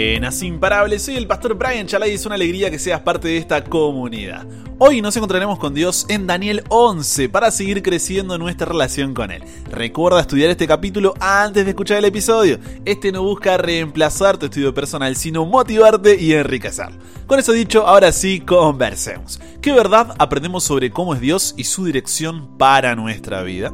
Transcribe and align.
Buenas, 0.00 0.42
imparables. 0.42 1.02
Soy 1.02 1.16
el 1.16 1.26
pastor 1.26 1.52
Brian 1.52 1.86
Chalai 1.86 2.12
y 2.12 2.14
es 2.14 2.24
una 2.24 2.34
alegría 2.34 2.70
que 2.70 2.78
seas 2.78 3.02
parte 3.02 3.28
de 3.28 3.36
esta 3.36 3.62
comunidad. 3.62 4.46
Hoy 4.78 5.02
nos 5.02 5.14
encontraremos 5.14 5.58
con 5.58 5.74
Dios 5.74 6.06
en 6.08 6.26
Daniel 6.26 6.64
11 6.70 7.28
para 7.28 7.50
seguir 7.50 7.82
creciendo 7.82 8.38
nuestra 8.38 8.66
relación 8.66 9.12
con 9.12 9.30
Él. 9.30 9.42
Recuerda 9.70 10.22
estudiar 10.22 10.48
este 10.48 10.66
capítulo 10.66 11.12
antes 11.20 11.66
de 11.66 11.72
escuchar 11.72 11.98
el 11.98 12.06
episodio. 12.06 12.58
Este 12.86 13.12
no 13.12 13.22
busca 13.22 13.58
reemplazar 13.58 14.38
tu 14.38 14.46
estudio 14.46 14.72
personal, 14.72 15.16
sino 15.16 15.44
motivarte 15.44 16.18
y 16.18 16.32
enriquecerlo. 16.32 16.96
Con 17.26 17.38
eso 17.38 17.52
dicho, 17.52 17.86
ahora 17.86 18.10
sí, 18.10 18.40
conversemos. 18.40 19.38
¿Qué 19.60 19.70
verdad 19.70 20.16
aprendemos 20.18 20.64
sobre 20.64 20.90
cómo 20.90 21.12
es 21.14 21.20
Dios 21.20 21.54
y 21.58 21.64
su 21.64 21.84
dirección 21.84 22.56
para 22.56 22.96
nuestra 22.96 23.42
vida? 23.42 23.70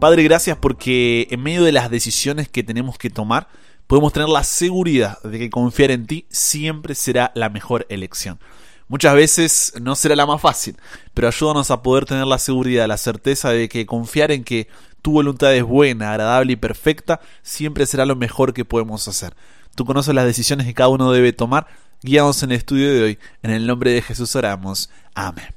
Padre, 0.00 0.24
gracias 0.24 0.58
porque 0.58 1.28
en 1.30 1.44
medio 1.44 1.62
de 1.62 1.70
las 1.70 1.90
decisiones 1.90 2.48
que 2.48 2.64
tenemos 2.64 2.98
que 2.98 3.08
tomar, 3.08 3.46
podemos 3.88 4.12
tener 4.12 4.28
la 4.28 4.44
seguridad 4.44 5.20
de 5.22 5.38
que 5.38 5.50
confiar 5.50 5.90
en 5.90 6.06
ti 6.06 6.26
siempre 6.30 6.94
será 6.94 7.32
la 7.34 7.48
mejor 7.48 7.86
elección. 7.88 8.38
Muchas 8.86 9.14
veces 9.14 9.72
no 9.80 9.96
será 9.96 10.14
la 10.14 10.26
más 10.26 10.40
fácil, 10.40 10.76
pero 11.12 11.26
ayúdanos 11.26 11.70
a 11.70 11.82
poder 11.82 12.04
tener 12.04 12.26
la 12.26 12.38
seguridad, 12.38 12.86
la 12.86 12.96
certeza 12.96 13.50
de 13.50 13.68
que 13.68 13.86
confiar 13.86 14.30
en 14.30 14.44
que 14.44 14.68
tu 15.02 15.12
voluntad 15.12 15.54
es 15.54 15.64
buena, 15.64 16.12
agradable 16.12 16.52
y 16.52 16.56
perfecta 16.56 17.20
siempre 17.42 17.86
será 17.86 18.06
lo 18.06 18.14
mejor 18.14 18.52
que 18.52 18.64
podemos 18.64 19.08
hacer. 19.08 19.34
Tú 19.74 19.84
conoces 19.84 20.14
las 20.14 20.26
decisiones 20.26 20.66
que 20.66 20.74
cada 20.74 20.88
uno 20.88 21.10
debe 21.10 21.32
tomar. 21.32 21.66
Guíanos 22.02 22.42
en 22.42 22.50
el 22.50 22.58
estudio 22.58 22.92
de 22.92 23.02
hoy. 23.02 23.18
En 23.42 23.50
el 23.50 23.66
nombre 23.66 23.92
de 23.92 24.02
Jesús 24.02 24.34
oramos. 24.36 24.90
Amén. 25.14 25.54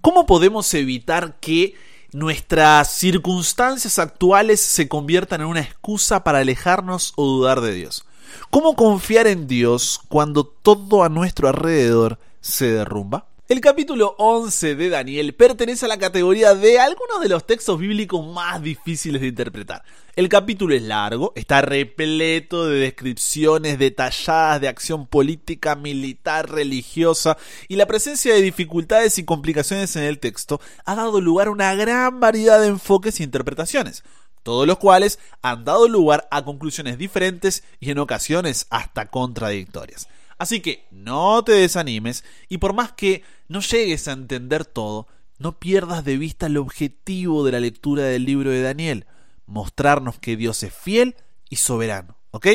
¿Cómo 0.00 0.26
podemos 0.26 0.72
evitar 0.74 1.36
que 1.40 1.74
nuestras 2.12 2.90
circunstancias 2.90 3.98
actuales 3.98 4.60
se 4.60 4.88
conviertan 4.88 5.40
en 5.40 5.48
una 5.48 5.60
excusa 5.60 6.24
para 6.24 6.38
alejarnos 6.38 7.12
o 7.16 7.26
dudar 7.26 7.60
de 7.60 7.72
Dios. 7.72 8.04
¿Cómo 8.50 8.74
confiar 8.74 9.26
en 9.26 9.46
Dios 9.46 10.00
cuando 10.08 10.44
todo 10.44 11.04
a 11.04 11.08
nuestro 11.08 11.48
alrededor 11.48 12.18
se 12.40 12.72
derrumba? 12.72 13.26
El 13.48 13.60
capítulo 13.60 14.16
11 14.18 14.74
de 14.74 14.88
Daniel 14.88 15.32
pertenece 15.32 15.84
a 15.84 15.88
la 15.88 16.00
categoría 16.00 16.56
de 16.56 16.80
algunos 16.80 17.20
de 17.20 17.28
los 17.28 17.46
textos 17.46 17.78
bíblicos 17.78 18.26
más 18.26 18.60
difíciles 18.60 19.20
de 19.20 19.28
interpretar. 19.28 19.84
El 20.16 20.28
capítulo 20.28 20.74
es 20.74 20.82
largo, 20.82 21.32
está 21.36 21.62
repleto 21.62 22.66
de 22.66 22.80
descripciones 22.80 23.78
detalladas 23.78 24.60
de 24.60 24.66
acción 24.66 25.06
política, 25.06 25.76
militar, 25.76 26.50
religiosa, 26.50 27.36
y 27.68 27.76
la 27.76 27.86
presencia 27.86 28.34
de 28.34 28.42
dificultades 28.42 29.16
y 29.18 29.24
complicaciones 29.24 29.94
en 29.94 30.02
el 30.02 30.18
texto 30.18 30.60
ha 30.84 30.96
dado 30.96 31.20
lugar 31.20 31.46
a 31.46 31.52
una 31.52 31.72
gran 31.76 32.18
variedad 32.18 32.60
de 32.60 32.66
enfoques 32.66 33.20
e 33.20 33.22
interpretaciones 33.22 34.02
todos 34.42 34.66
los 34.66 34.78
cuales 34.78 35.18
han 35.42 35.64
dado 35.64 35.88
lugar 35.88 36.28
a 36.30 36.44
conclusiones 36.44 36.98
diferentes 36.98 37.64
y 37.80 37.90
en 37.90 37.98
ocasiones 37.98 38.68
hasta 38.70 39.06
contradictorias. 39.06 40.08
Así 40.38 40.60
que 40.60 40.86
no 40.90 41.42
te 41.44 41.52
desanimes 41.52 42.24
y 42.48 42.58
por 42.58 42.74
más 42.74 42.92
que 42.92 43.22
no 43.48 43.60
llegues 43.60 44.06
a 44.08 44.12
entender 44.12 44.64
todo, 44.64 45.06
no 45.38 45.58
pierdas 45.58 46.04
de 46.04 46.16
vista 46.16 46.46
el 46.46 46.56
objetivo 46.56 47.44
de 47.44 47.52
la 47.52 47.60
lectura 47.60 48.04
del 48.04 48.24
libro 48.24 48.50
de 48.50 48.62
Daniel, 48.62 49.06
mostrarnos 49.46 50.18
que 50.18 50.36
Dios 50.36 50.62
es 50.62 50.74
fiel 50.74 51.16
y 51.48 51.56
soberano, 51.56 52.18
¿ok? 52.30 52.46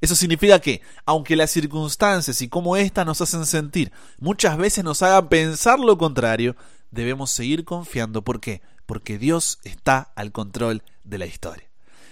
Eso 0.00 0.14
significa 0.14 0.60
que, 0.60 0.80
aunque 1.04 1.36
las 1.36 1.50
circunstancias 1.50 2.40
y 2.42 2.48
cómo 2.48 2.76
éstas 2.76 3.04
nos 3.04 3.20
hacen 3.20 3.46
sentir 3.46 3.92
muchas 4.18 4.56
veces 4.56 4.84
nos 4.84 5.02
hagan 5.02 5.28
pensar 5.28 5.80
lo 5.80 5.98
contrario, 5.98 6.56
debemos 6.90 7.30
seguir 7.30 7.64
confiando. 7.64 8.22
¿Por 8.22 8.40
qué? 8.40 8.62
Porque 8.86 9.18
Dios 9.18 9.58
está 9.64 10.12
al 10.14 10.32
control 10.32 10.82
de 11.04 11.18
la 11.18 11.26
historia. 11.26 11.68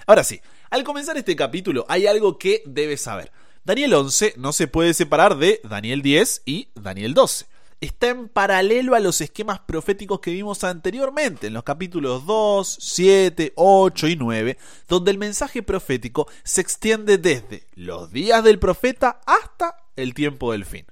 Ahora 0.06 0.24
sí, 0.24 0.41
al 0.70 0.84
comenzar 0.84 1.16
este 1.16 1.36
capítulo 1.36 1.86
hay 1.88 2.06
algo 2.06 2.38
que 2.38 2.62
debes 2.66 3.00
saber. 3.00 3.32
Daniel 3.67 3.95
11 3.95 4.34
no 4.36 4.53
se 4.53 4.69
puede 4.69 4.95
separar 4.95 5.39
de 5.39 5.61
Daniel 5.64 6.00
10 6.00 6.42
y 6.47 6.69
Daniel 6.77 7.14
12. 7.14 7.47
Está 7.81 8.11
en 8.11 8.28
paralelo 8.28 8.95
a 8.95 9.00
los 9.00 9.21
esquemas 9.21 9.59
proféticos 9.59 10.21
que 10.21 10.31
vimos 10.31 10.62
anteriormente 10.62 11.49
en 11.49 11.54
los 11.54 11.65
capítulos 11.65 12.25
2, 12.27 12.78
7, 12.81 13.54
8 13.56 14.06
y 14.06 14.15
9, 14.15 14.56
donde 14.87 15.10
el 15.10 15.19
mensaje 15.19 15.65
profético 15.65 16.28
se 16.44 16.60
extiende 16.60 17.19
desde 17.19 17.66
los 17.75 18.12
días 18.12 18.44
del 18.44 18.60
profeta 18.60 19.19
hasta 19.27 19.75
el 19.97 20.15
tiempo 20.15 20.53
del 20.53 20.65
fin. 20.65 20.87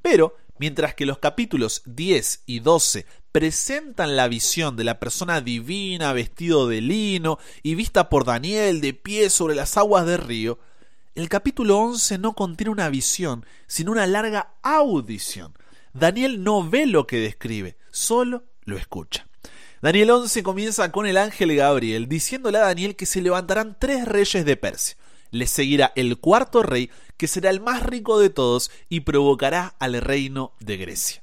Pero, 0.00 0.34
mientras 0.58 0.94
que 0.94 1.04
los 1.04 1.18
capítulos 1.18 1.82
10 1.84 2.44
y 2.46 2.60
12 2.60 3.04
presentan 3.32 4.16
la 4.16 4.28
visión 4.28 4.76
de 4.76 4.84
la 4.84 4.98
persona 4.98 5.42
divina 5.42 6.14
vestido 6.14 6.68
de 6.68 6.80
lino 6.80 7.38
y 7.62 7.74
vista 7.74 8.08
por 8.08 8.24
Daniel 8.24 8.80
de 8.80 8.94
pie 8.94 9.28
sobre 9.28 9.54
las 9.54 9.76
aguas 9.76 10.06
del 10.06 10.22
río, 10.22 10.58
el 11.14 11.28
capítulo 11.28 11.78
11 11.78 12.18
no 12.18 12.34
contiene 12.34 12.70
una 12.70 12.88
visión, 12.88 13.46
sino 13.66 13.92
una 13.92 14.06
larga 14.06 14.54
audición. 14.62 15.54
Daniel 15.92 16.42
no 16.42 16.68
ve 16.68 16.86
lo 16.86 17.06
que 17.06 17.18
describe, 17.18 17.76
solo 17.92 18.44
lo 18.64 18.76
escucha. 18.76 19.28
Daniel 19.80 20.10
11 20.10 20.42
comienza 20.42 20.90
con 20.90 21.06
el 21.06 21.16
ángel 21.16 21.54
Gabriel 21.54 22.08
diciéndole 22.08 22.58
a 22.58 22.62
Daniel 22.62 22.96
que 22.96 23.06
se 23.06 23.20
levantarán 23.22 23.76
tres 23.78 24.06
reyes 24.06 24.44
de 24.44 24.56
Persia. 24.56 24.96
Le 25.30 25.46
seguirá 25.46 25.92
el 25.94 26.18
cuarto 26.18 26.62
rey, 26.62 26.90
que 27.16 27.28
será 27.28 27.50
el 27.50 27.60
más 27.60 27.82
rico 27.84 28.18
de 28.18 28.30
todos 28.30 28.70
y 28.88 29.00
provocará 29.00 29.76
al 29.78 30.00
reino 30.00 30.52
de 30.58 30.78
Grecia. 30.78 31.22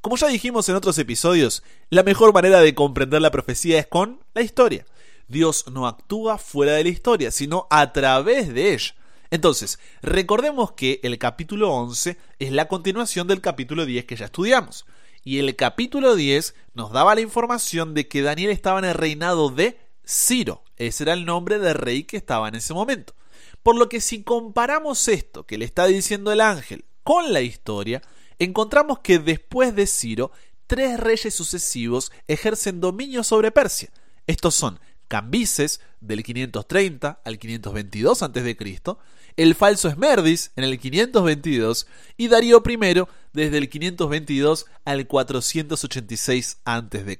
Como 0.00 0.16
ya 0.16 0.28
dijimos 0.28 0.68
en 0.68 0.76
otros 0.76 0.98
episodios, 0.98 1.62
la 1.90 2.04
mejor 2.04 2.32
manera 2.32 2.60
de 2.60 2.74
comprender 2.74 3.20
la 3.20 3.30
profecía 3.30 3.78
es 3.78 3.86
con 3.86 4.20
la 4.34 4.42
historia. 4.42 4.86
Dios 5.28 5.66
no 5.70 5.86
actúa 5.86 6.38
fuera 6.38 6.72
de 6.72 6.84
la 6.84 6.90
historia, 6.90 7.30
sino 7.30 7.66
a 7.70 7.92
través 7.92 8.54
de 8.54 8.72
ella. 8.72 8.94
Entonces, 9.30 9.78
recordemos 10.02 10.72
que 10.72 11.00
el 11.02 11.18
capítulo 11.18 11.72
11 11.72 12.16
es 12.38 12.52
la 12.52 12.68
continuación 12.68 13.26
del 13.26 13.40
capítulo 13.40 13.84
10 13.86 14.04
que 14.04 14.16
ya 14.16 14.26
estudiamos. 14.26 14.86
Y 15.24 15.38
el 15.38 15.56
capítulo 15.56 16.14
10 16.14 16.54
nos 16.74 16.92
daba 16.92 17.14
la 17.14 17.20
información 17.20 17.94
de 17.94 18.06
que 18.06 18.22
Daniel 18.22 18.50
estaba 18.50 18.78
en 18.78 18.84
el 18.84 18.94
reinado 18.94 19.50
de 19.50 19.78
Ciro. 20.06 20.62
Ese 20.76 21.04
era 21.04 21.14
el 21.14 21.24
nombre 21.24 21.58
del 21.58 21.74
rey 21.74 22.04
que 22.04 22.16
estaba 22.16 22.48
en 22.48 22.54
ese 22.54 22.74
momento. 22.74 23.14
Por 23.62 23.76
lo 23.76 23.88
que 23.88 24.00
si 24.00 24.22
comparamos 24.22 25.08
esto 25.08 25.44
que 25.44 25.58
le 25.58 25.64
está 25.64 25.86
diciendo 25.86 26.30
el 26.30 26.40
ángel 26.40 26.84
con 27.02 27.32
la 27.32 27.40
historia, 27.40 28.02
encontramos 28.38 29.00
que 29.00 29.18
después 29.18 29.74
de 29.74 29.88
Ciro, 29.88 30.30
tres 30.68 31.00
reyes 31.00 31.34
sucesivos 31.34 32.12
ejercen 32.28 32.80
dominio 32.80 33.24
sobre 33.24 33.50
Persia. 33.50 33.90
Estos 34.28 34.54
son 34.54 34.78
Cambises 35.08 35.80
del 36.00 36.22
530 36.22 37.20
al 37.24 37.38
522 37.38 38.22
a.C., 38.22 38.56
el 39.36 39.54
falso 39.54 39.88
Esmerdis 39.88 40.50
en 40.56 40.64
el 40.64 40.78
522 40.78 41.86
y 42.16 42.28
Darío 42.28 42.62
I 42.66 43.04
desde 43.32 43.58
el 43.58 43.68
522 43.68 44.66
al 44.84 45.06
486 45.06 46.58
a.C. 46.64 47.18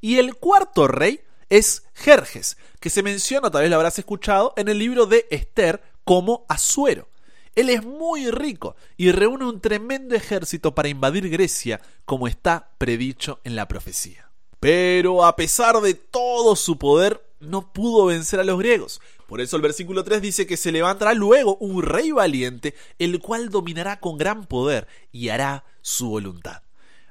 Y 0.00 0.16
el 0.16 0.36
cuarto 0.36 0.88
rey 0.88 1.20
es 1.48 1.84
Jerjes, 1.94 2.56
que 2.80 2.90
se 2.90 3.02
menciona, 3.02 3.50
tal 3.50 3.62
vez 3.62 3.70
lo 3.70 3.76
habrás 3.76 3.98
escuchado, 3.98 4.54
en 4.56 4.68
el 4.68 4.78
libro 4.78 5.06
de 5.06 5.26
Esther 5.30 5.82
como 6.04 6.46
Asuero. 6.48 7.08
Él 7.54 7.70
es 7.70 7.84
muy 7.84 8.30
rico 8.30 8.76
y 8.96 9.12
reúne 9.12 9.46
un 9.46 9.60
tremendo 9.60 10.14
ejército 10.14 10.74
para 10.74 10.88
invadir 10.88 11.28
Grecia, 11.30 11.80
como 12.04 12.28
está 12.28 12.70
predicho 12.78 13.40
en 13.44 13.56
la 13.56 13.66
profecía. 13.68 14.25
Pero 14.66 15.24
a 15.24 15.36
pesar 15.36 15.80
de 15.80 15.94
todo 15.94 16.56
su 16.56 16.76
poder, 16.76 17.24
no 17.38 17.72
pudo 17.72 18.06
vencer 18.06 18.40
a 18.40 18.42
los 18.42 18.58
griegos. 18.58 19.00
Por 19.28 19.40
eso 19.40 19.54
el 19.54 19.62
versículo 19.62 20.02
3 20.02 20.20
dice 20.20 20.44
que 20.44 20.56
se 20.56 20.72
levantará 20.72 21.14
luego 21.14 21.56
un 21.58 21.84
rey 21.84 22.10
valiente, 22.10 22.74
el 22.98 23.20
cual 23.20 23.50
dominará 23.50 24.00
con 24.00 24.18
gran 24.18 24.44
poder 24.44 24.88
y 25.12 25.28
hará 25.28 25.64
su 25.82 26.08
voluntad. 26.08 26.62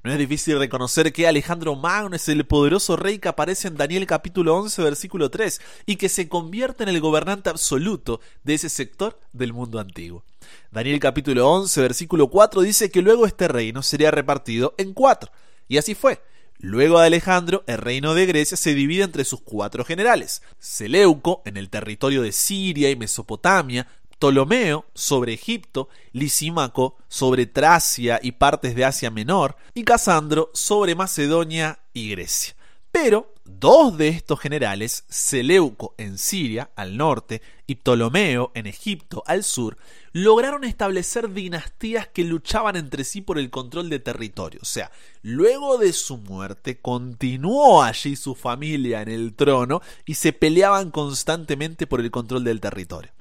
No 0.03 0.11
es 0.11 0.17
difícil 0.17 0.59
reconocer 0.59 1.13
que 1.13 1.29
Alejandro 1.29 1.77
Magno 1.77 2.17
es 2.17 2.27
el 2.27 2.45
poderoso 2.45 2.97
rey 2.97 3.19
que 3.19 3.29
aparece 3.29 3.69
en 3.69 3.77
Daniel 3.77 4.05
capítulo 4.05 4.57
11 4.57 4.81
versículo 4.81 5.31
3 5.31 5.61
y 5.85 5.95
que 5.95 6.09
se 6.09 6.27
convierte 6.27 6.83
en 6.83 6.89
el 6.89 6.99
gobernante 6.99 7.49
absoluto 7.49 8.19
de 8.43 8.55
ese 8.55 8.67
sector 8.67 9.17
del 9.31 9.53
mundo 9.53 9.79
antiguo. 9.79 10.25
Daniel 10.71 10.99
capítulo 10.99 11.49
11 11.49 11.79
versículo 11.79 12.27
4 12.27 12.59
dice 12.63 12.91
que 12.91 13.01
luego 13.01 13.25
este 13.25 13.47
reino 13.47 13.81
sería 13.81 14.11
repartido 14.11 14.75
en 14.77 14.93
cuatro. 14.93 15.31
Y 15.69 15.77
así 15.77 15.95
fue. 15.95 16.19
Luego 16.59 16.99
de 16.99 17.07
Alejandro, 17.07 17.63
el 17.67 17.77
reino 17.77 18.13
de 18.13 18.25
Grecia 18.25 18.57
se 18.57 18.73
divide 18.73 19.03
entre 19.03 19.25
sus 19.25 19.41
cuatro 19.41 19.83
generales: 19.85 20.41
Seleuco, 20.59 21.41
en 21.45 21.57
el 21.57 21.69
territorio 21.69 22.21
de 22.21 22.31
Siria 22.31 22.89
y 22.89 22.95
Mesopotamia, 22.95 23.87
Ptolomeo 24.17 24.85
sobre 24.93 25.33
Egipto, 25.33 25.89
Lisímaco 26.13 26.95
sobre 27.09 27.45
Tracia 27.45 28.19
y 28.23 28.31
partes 28.33 28.75
de 28.75 28.85
Asia 28.85 29.11
Menor, 29.11 29.57
y 29.73 29.83
Casandro 29.83 30.49
sobre 30.53 30.95
Macedonia 30.95 31.79
y 31.93 32.09
Grecia. 32.09 32.55
Pero 32.91 33.34
dos 33.45 33.97
de 33.97 34.09
estos 34.09 34.39
generales, 34.39 35.05
Seleuco 35.07 35.95
en 35.97 36.17
Siria, 36.17 36.71
al 36.75 36.97
norte, 36.97 37.41
y 37.67 37.75
Ptolomeo 37.75 38.51
en 38.53 38.67
Egipto, 38.67 39.23
al 39.25 39.43
sur, 39.43 39.77
lograron 40.11 40.63
establecer 40.63 41.31
dinastías 41.31 42.07
que 42.07 42.23
luchaban 42.23 42.75
entre 42.75 43.03
sí 43.03 43.21
por 43.21 43.39
el 43.39 43.49
control 43.49 43.89
de 43.89 43.99
territorio. 43.99 44.59
O 44.61 44.65
sea, 44.65 44.91
luego 45.21 45.77
de 45.77 45.93
su 45.93 46.17
muerte 46.17 46.79
continuó 46.79 47.83
allí 47.83 48.15
su 48.15 48.35
familia 48.35 49.01
en 49.01 49.09
el 49.09 49.33
trono 49.33 49.81
y 50.05 50.15
se 50.15 50.33
peleaban 50.33 50.91
constantemente 50.91 51.87
por 51.87 52.01
el 52.01 52.11
control 52.11 52.43
del 52.43 52.61
territorio. 52.61 53.11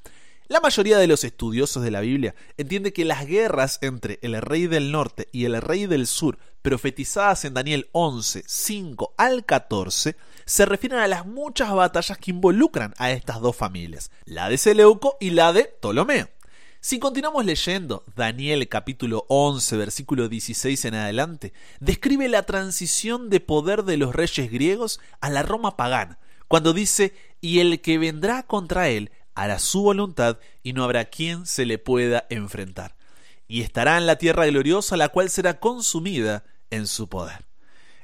La 0.46 0.61
mayoría 0.61 0.99
de 0.99 1.06
los 1.06 1.25
estudiosos 1.25 1.82
de 1.82 1.91
la 1.91 2.02
Biblia 2.02 2.35
entiende 2.58 2.93
que 2.93 3.06
las 3.06 3.26
guerras 3.26 3.79
entre 3.81 4.19
el 4.20 4.38
rey 4.43 4.67
del 4.67 4.93
norte 4.93 5.26
y 5.32 5.46
el 5.46 5.58
rey 5.62 5.87
del 5.87 6.06
sur, 6.06 6.38
profetizadas 6.61 7.46
en 7.46 7.55
Daniel 7.55 7.88
11, 7.93 8.44
5 8.46 9.14
al 9.17 9.46
14, 9.46 10.17
se 10.44 10.67
refieren 10.67 10.99
a 10.99 11.08
las 11.08 11.25
muchas 11.25 11.73
batallas 11.73 12.19
que 12.19 12.31
involucran 12.31 12.93
a 12.99 13.11
estas 13.11 13.41
dos 13.41 13.56
familias, 13.56 14.11
la 14.26 14.50
de 14.50 14.58
Seleuco 14.58 15.17
y 15.19 15.31
la 15.31 15.55
de 15.55 15.64
Ptolomeo. 15.64 16.29
Si 16.79 16.99
continuamos 16.99 17.47
leyendo, 17.47 18.05
Daniel 18.14 18.69
capítulo 18.69 19.25
11, 19.29 19.79
versículo 19.79 20.29
16 20.29 20.85
en 20.85 20.94
adelante, 20.94 21.55
describe 21.81 22.29
la 22.29 22.43
transición 22.43 23.31
de 23.31 23.40
poder 23.40 23.85
de 23.85 23.97
los 23.97 24.14
reyes 24.14 24.50
griegos 24.50 25.00
a 25.23 25.31
la 25.31 25.43
Roma 25.43 25.79
pagana, 25.79 26.19
cuando 26.49 26.75
dice, 26.75 27.14
y 27.40 27.61
el 27.61 27.81
que 27.81 27.97
vendrá 27.97 28.43
contra 28.43 28.90
él 28.90 29.11
hará 29.34 29.58
su 29.58 29.82
voluntad 29.82 30.38
y 30.62 30.72
no 30.72 30.84
habrá 30.84 31.06
quien 31.06 31.46
se 31.46 31.66
le 31.66 31.78
pueda 31.78 32.26
enfrentar. 32.31 32.94
Y 33.46 33.62
estará 33.62 33.98
en 33.98 34.06
la 34.06 34.16
tierra 34.16 34.46
gloriosa, 34.46 34.96
la 34.96 35.08
cual 35.10 35.31
será 35.31 35.60
consumida 35.60 36.44
en 36.70 36.86
su 36.86 37.08
poder. 37.08 37.44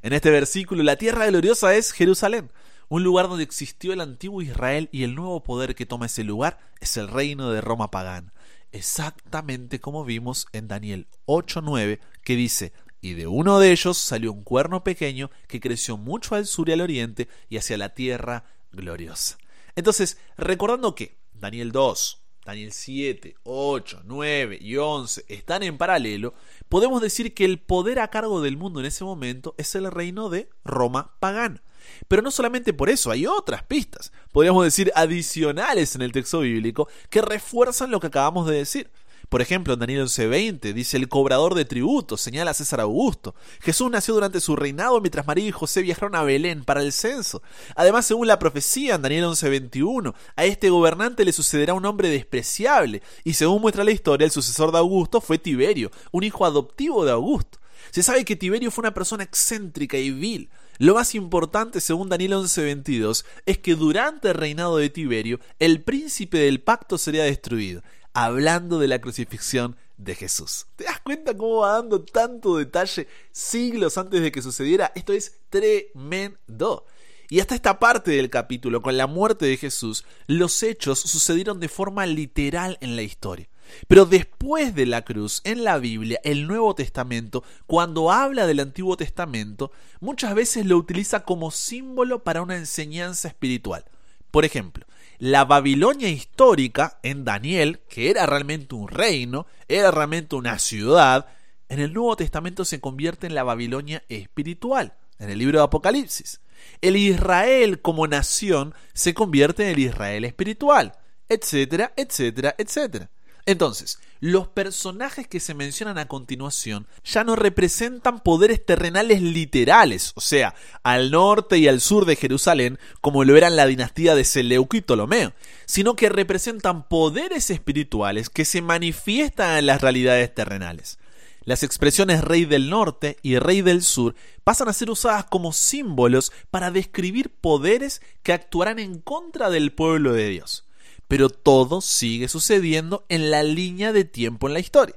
En 0.02 0.12
este 0.12 0.30
versículo, 0.30 0.82
la 0.82 0.96
tierra 0.96 1.26
gloriosa 1.26 1.74
es 1.74 1.92
Jerusalén, 1.92 2.50
un 2.88 3.04
lugar 3.04 3.28
donde 3.28 3.44
existió 3.44 3.92
el 3.92 4.00
antiguo 4.00 4.42
Israel 4.42 4.88
y 4.92 5.04
el 5.04 5.14
nuevo 5.14 5.42
poder 5.42 5.74
que 5.74 5.86
toma 5.86 6.06
ese 6.06 6.24
lugar 6.24 6.58
es 6.80 6.96
el 6.96 7.08
reino 7.08 7.50
de 7.50 7.60
Roma 7.60 7.90
pagana. 7.90 8.32
Exactamente 8.72 9.80
como 9.80 10.04
vimos 10.04 10.46
en 10.52 10.68
Daniel 10.68 11.06
8:9, 11.26 12.00
que 12.24 12.36
dice, 12.36 12.72
y 13.00 13.14
de 13.14 13.26
uno 13.26 13.58
de 13.58 13.72
ellos 13.72 13.96
salió 13.96 14.32
un 14.32 14.42
cuerno 14.42 14.84
pequeño 14.84 15.30
que 15.48 15.60
creció 15.60 15.96
mucho 15.96 16.34
al 16.34 16.46
sur 16.46 16.68
y 16.68 16.72
al 16.72 16.80
oriente 16.80 17.28
y 17.48 17.56
hacia 17.56 17.78
la 17.78 17.94
tierra 17.94 18.44
gloriosa. 18.72 19.38
Entonces, 19.76 20.18
recordando 20.36 20.94
que 20.94 21.19
Daniel 21.32 21.72
2, 21.72 22.22
Daniel 22.44 22.72
7, 22.72 23.36
8, 23.44 24.02
9 24.04 24.58
y 24.60 24.76
11 24.76 25.24
están 25.28 25.62
en 25.62 25.78
paralelo, 25.78 26.34
podemos 26.68 27.02
decir 27.02 27.34
que 27.34 27.44
el 27.44 27.58
poder 27.58 27.98
a 28.00 28.08
cargo 28.08 28.40
del 28.40 28.56
mundo 28.56 28.80
en 28.80 28.86
ese 28.86 29.04
momento 29.04 29.54
es 29.58 29.74
el 29.74 29.90
reino 29.90 30.30
de 30.30 30.48
Roma 30.64 31.14
pagana. 31.20 31.62
Pero 32.08 32.22
no 32.22 32.30
solamente 32.30 32.72
por 32.72 32.90
eso, 32.90 33.10
hay 33.10 33.26
otras 33.26 33.62
pistas, 33.62 34.12
podríamos 34.32 34.64
decir 34.64 34.92
adicionales 34.94 35.94
en 35.94 36.02
el 36.02 36.12
texto 36.12 36.40
bíblico, 36.40 36.88
que 37.08 37.22
refuerzan 37.22 37.90
lo 37.90 38.00
que 38.00 38.08
acabamos 38.08 38.46
de 38.46 38.56
decir. 38.56 38.90
Por 39.30 39.42
ejemplo, 39.42 39.74
en 39.74 39.78
Daniel 39.78 40.02
11:20 40.02 40.72
dice 40.74 40.96
el 40.96 41.08
cobrador 41.08 41.54
de 41.54 41.64
tributos, 41.64 42.20
señala 42.20 42.50
a 42.50 42.54
César 42.54 42.80
Augusto. 42.80 43.36
Jesús 43.60 43.88
nació 43.88 44.14
durante 44.14 44.40
su 44.40 44.56
reinado 44.56 45.00
mientras 45.00 45.24
María 45.24 45.46
y 45.46 45.52
José 45.52 45.82
viajaron 45.82 46.16
a 46.16 46.24
Belén 46.24 46.64
para 46.64 46.82
el 46.82 46.92
censo. 46.92 47.40
Además, 47.76 48.06
según 48.06 48.26
la 48.26 48.40
profecía 48.40 48.96
en 48.96 49.02
Daniel 49.02 49.26
11:21, 49.26 50.16
a 50.34 50.44
este 50.46 50.68
gobernante 50.68 51.24
le 51.24 51.32
sucederá 51.32 51.74
un 51.74 51.86
hombre 51.86 52.08
despreciable. 52.08 53.02
Y 53.22 53.34
según 53.34 53.62
muestra 53.62 53.84
la 53.84 53.92
historia, 53.92 54.24
el 54.24 54.32
sucesor 54.32 54.72
de 54.72 54.78
Augusto 54.78 55.20
fue 55.20 55.38
Tiberio, 55.38 55.92
un 56.10 56.24
hijo 56.24 56.44
adoptivo 56.44 57.04
de 57.04 57.12
Augusto. 57.12 57.60
Se 57.92 58.02
sabe 58.02 58.24
que 58.24 58.34
Tiberio 58.34 58.72
fue 58.72 58.82
una 58.82 58.94
persona 58.94 59.22
excéntrica 59.22 59.96
y 59.96 60.10
vil. 60.10 60.50
Lo 60.78 60.94
más 60.94 61.14
importante, 61.14 61.80
según 61.80 62.08
Daniel 62.08 62.32
11:22, 62.32 63.24
es 63.46 63.58
que 63.58 63.76
durante 63.76 64.28
el 64.28 64.34
reinado 64.34 64.76
de 64.76 64.90
Tiberio, 64.90 65.38
el 65.60 65.82
príncipe 65.82 66.38
del 66.38 66.60
pacto 66.60 66.98
sería 66.98 67.22
destruido 67.22 67.82
hablando 68.12 68.78
de 68.78 68.88
la 68.88 69.00
crucifixión 69.00 69.76
de 69.96 70.14
Jesús. 70.14 70.66
¿Te 70.76 70.84
das 70.84 71.00
cuenta 71.00 71.36
cómo 71.36 71.58
va 71.58 71.74
dando 71.74 72.02
tanto 72.02 72.56
detalle 72.56 73.06
siglos 73.32 73.98
antes 73.98 74.22
de 74.22 74.32
que 74.32 74.42
sucediera? 74.42 74.92
Esto 74.94 75.12
es 75.12 75.38
tremendo. 75.50 76.86
Y 77.28 77.38
hasta 77.38 77.54
esta 77.54 77.78
parte 77.78 78.10
del 78.10 78.28
capítulo, 78.28 78.82
con 78.82 78.96
la 78.96 79.06
muerte 79.06 79.46
de 79.46 79.56
Jesús, 79.56 80.04
los 80.26 80.62
hechos 80.64 80.98
sucedieron 80.98 81.60
de 81.60 81.68
forma 81.68 82.04
literal 82.04 82.76
en 82.80 82.96
la 82.96 83.02
historia. 83.02 83.48
Pero 83.86 84.04
después 84.04 84.74
de 84.74 84.86
la 84.86 85.04
cruz, 85.04 85.40
en 85.44 85.62
la 85.62 85.78
Biblia, 85.78 86.18
el 86.24 86.48
Nuevo 86.48 86.74
Testamento, 86.74 87.44
cuando 87.66 88.10
habla 88.10 88.48
del 88.48 88.58
Antiguo 88.58 88.96
Testamento, 88.96 89.70
muchas 90.00 90.34
veces 90.34 90.66
lo 90.66 90.76
utiliza 90.76 91.22
como 91.22 91.52
símbolo 91.52 92.24
para 92.24 92.42
una 92.42 92.56
enseñanza 92.56 93.28
espiritual. 93.28 93.84
Por 94.32 94.44
ejemplo, 94.44 94.86
la 95.20 95.44
Babilonia 95.44 96.08
histórica 96.08 96.98
en 97.02 97.26
Daniel, 97.26 97.80
que 97.90 98.08
era 98.08 98.24
realmente 98.24 98.74
un 98.74 98.88
reino, 98.88 99.46
era 99.68 99.90
realmente 99.90 100.34
una 100.34 100.58
ciudad, 100.58 101.26
en 101.68 101.78
el 101.78 101.92
Nuevo 101.92 102.16
Testamento 102.16 102.64
se 102.64 102.80
convierte 102.80 103.26
en 103.26 103.34
la 103.34 103.42
Babilonia 103.42 104.02
espiritual, 104.08 104.94
en 105.18 105.28
el 105.28 105.38
libro 105.38 105.58
de 105.58 105.64
Apocalipsis. 105.64 106.40
El 106.80 106.96
Israel 106.96 107.82
como 107.82 108.06
nación 108.06 108.74
se 108.94 109.12
convierte 109.12 109.64
en 109.64 109.68
el 109.72 109.78
Israel 109.78 110.24
espiritual, 110.24 110.94
etcétera, 111.28 111.92
etcétera, 111.96 112.54
etcétera. 112.56 113.10
Entonces, 113.46 113.98
los 114.20 114.48
personajes 114.48 115.26
que 115.26 115.40
se 115.40 115.54
mencionan 115.54 115.98
a 115.98 116.08
continuación 116.08 116.86
ya 117.04 117.24
no 117.24 117.36
representan 117.36 118.20
poderes 118.20 118.64
terrenales 118.64 119.22
literales, 119.22 120.12
o 120.14 120.20
sea, 120.20 120.54
al 120.82 121.10
norte 121.10 121.58
y 121.58 121.68
al 121.68 121.80
sur 121.80 122.04
de 122.04 122.16
Jerusalén, 122.16 122.78
como 123.00 123.24
lo 123.24 123.36
eran 123.36 123.56
la 123.56 123.66
dinastía 123.66 124.14
de 124.14 124.24
Seleuco 124.24 124.76
y 124.76 124.82
Ptolomeo, 124.82 125.32
sino 125.64 125.96
que 125.96 126.10
representan 126.10 126.86
poderes 126.86 127.50
espirituales 127.50 128.28
que 128.28 128.44
se 128.44 128.60
manifiestan 128.60 129.56
en 129.56 129.66
las 129.66 129.80
realidades 129.80 130.34
terrenales. 130.34 130.98
Las 131.44 131.62
expresiones 131.62 132.22
rey 132.22 132.44
del 132.44 132.68
norte 132.68 133.16
y 133.22 133.38
rey 133.38 133.62
del 133.62 133.82
sur 133.82 134.14
pasan 134.44 134.68
a 134.68 134.74
ser 134.74 134.90
usadas 134.90 135.24
como 135.24 135.54
símbolos 135.54 136.30
para 136.50 136.70
describir 136.70 137.30
poderes 137.30 138.02
que 138.22 138.34
actuarán 138.34 138.78
en 138.78 139.00
contra 139.00 139.48
del 139.48 139.72
pueblo 139.72 140.12
de 140.12 140.28
Dios 140.28 140.66
pero 141.10 141.28
todo 141.28 141.80
sigue 141.80 142.28
sucediendo 142.28 143.04
en 143.08 143.32
la 143.32 143.42
línea 143.42 143.92
de 143.92 144.04
tiempo 144.04 144.46
en 144.46 144.54
la 144.54 144.60
historia. 144.60 144.94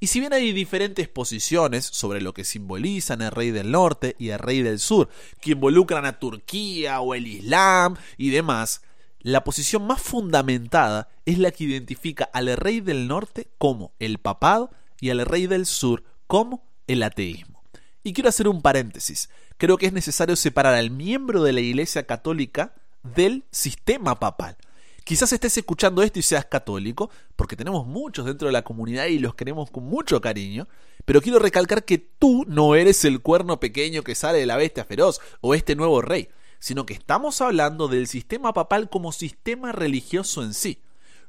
Y 0.00 0.08
si 0.08 0.18
bien 0.18 0.32
hay 0.32 0.50
diferentes 0.50 1.06
posiciones 1.06 1.86
sobre 1.86 2.20
lo 2.20 2.34
que 2.34 2.42
simbolizan 2.42 3.22
el 3.22 3.30
rey 3.30 3.52
del 3.52 3.70
norte 3.70 4.16
y 4.18 4.30
el 4.30 4.40
rey 4.40 4.62
del 4.62 4.80
sur, 4.80 5.08
que 5.40 5.52
involucran 5.52 6.04
a 6.04 6.18
Turquía 6.18 7.00
o 7.00 7.14
el 7.14 7.28
Islam 7.28 7.94
y 8.16 8.30
demás, 8.30 8.82
la 9.20 9.44
posición 9.44 9.86
más 9.86 10.02
fundamentada 10.02 11.10
es 11.26 11.38
la 11.38 11.52
que 11.52 11.62
identifica 11.62 12.24
al 12.32 12.56
rey 12.56 12.80
del 12.80 13.06
norte 13.06 13.46
como 13.58 13.92
el 14.00 14.18
papado 14.18 14.72
y 15.00 15.10
al 15.10 15.24
rey 15.24 15.46
del 15.46 15.66
sur 15.66 16.02
como 16.26 16.64
el 16.88 17.04
ateísmo. 17.04 17.62
Y 18.02 18.14
quiero 18.14 18.30
hacer 18.30 18.48
un 18.48 18.62
paréntesis. 18.62 19.30
Creo 19.58 19.78
que 19.78 19.86
es 19.86 19.92
necesario 19.92 20.34
separar 20.34 20.74
al 20.74 20.90
miembro 20.90 21.44
de 21.44 21.52
la 21.52 21.60
Iglesia 21.60 22.04
Católica 22.04 22.74
del 23.04 23.44
sistema 23.52 24.18
papal. 24.18 24.56
Quizás 25.04 25.32
estés 25.32 25.56
escuchando 25.58 26.02
esto 26.02 26.18
y 26.18 26.22
seas 26.22 26.44
católico, 26.44 27.10
porque 27.34 27.56
tenemos 27.56 27.86
muchos 27.86 28.24
dentro 28.24 28.46
de 28.46 28.52
la 28.52 28.62
comunidad 28.62 29.06
y 29.06 29.18
los 29.18 29.34
queremos 29.34 29.70
con 29.70 29.84
mucho 29.84 30.20
cariño, 30.20 30.68
pero 31.04 31.20
quiero 31.20 31.38
recalcar 31.38 31.84
que 31.84 31.98
tú 31.98 32.44
no 32.46 32.74
eres 32.76 33.04
el 33.04 33.20
cuerno 33.20 33.58
pequeño 33.58 34.02
que 34.02 34.14
sale 34.14 34.38
de 34.38 34.46
la 34.46 34.56
bestia 34.56 34.84
feroz 34.84 35.20
o 35.40 35.54
este 35.54 35.74
nuevo 35.74 36.02
rey, 36.02 36.28
sino 36.60 36.86
que 36.86 36.94
estamos 36.94 37.40
hablando 37.40 37.88
del 37.88 38.06
sistema 38.06 38.52
papal 38.52 38.88
como 38.88 39.10
sistema 39.10 39.72
religioso 39.72 40.44
en 40.44 40.54
sí. 40.54 40.78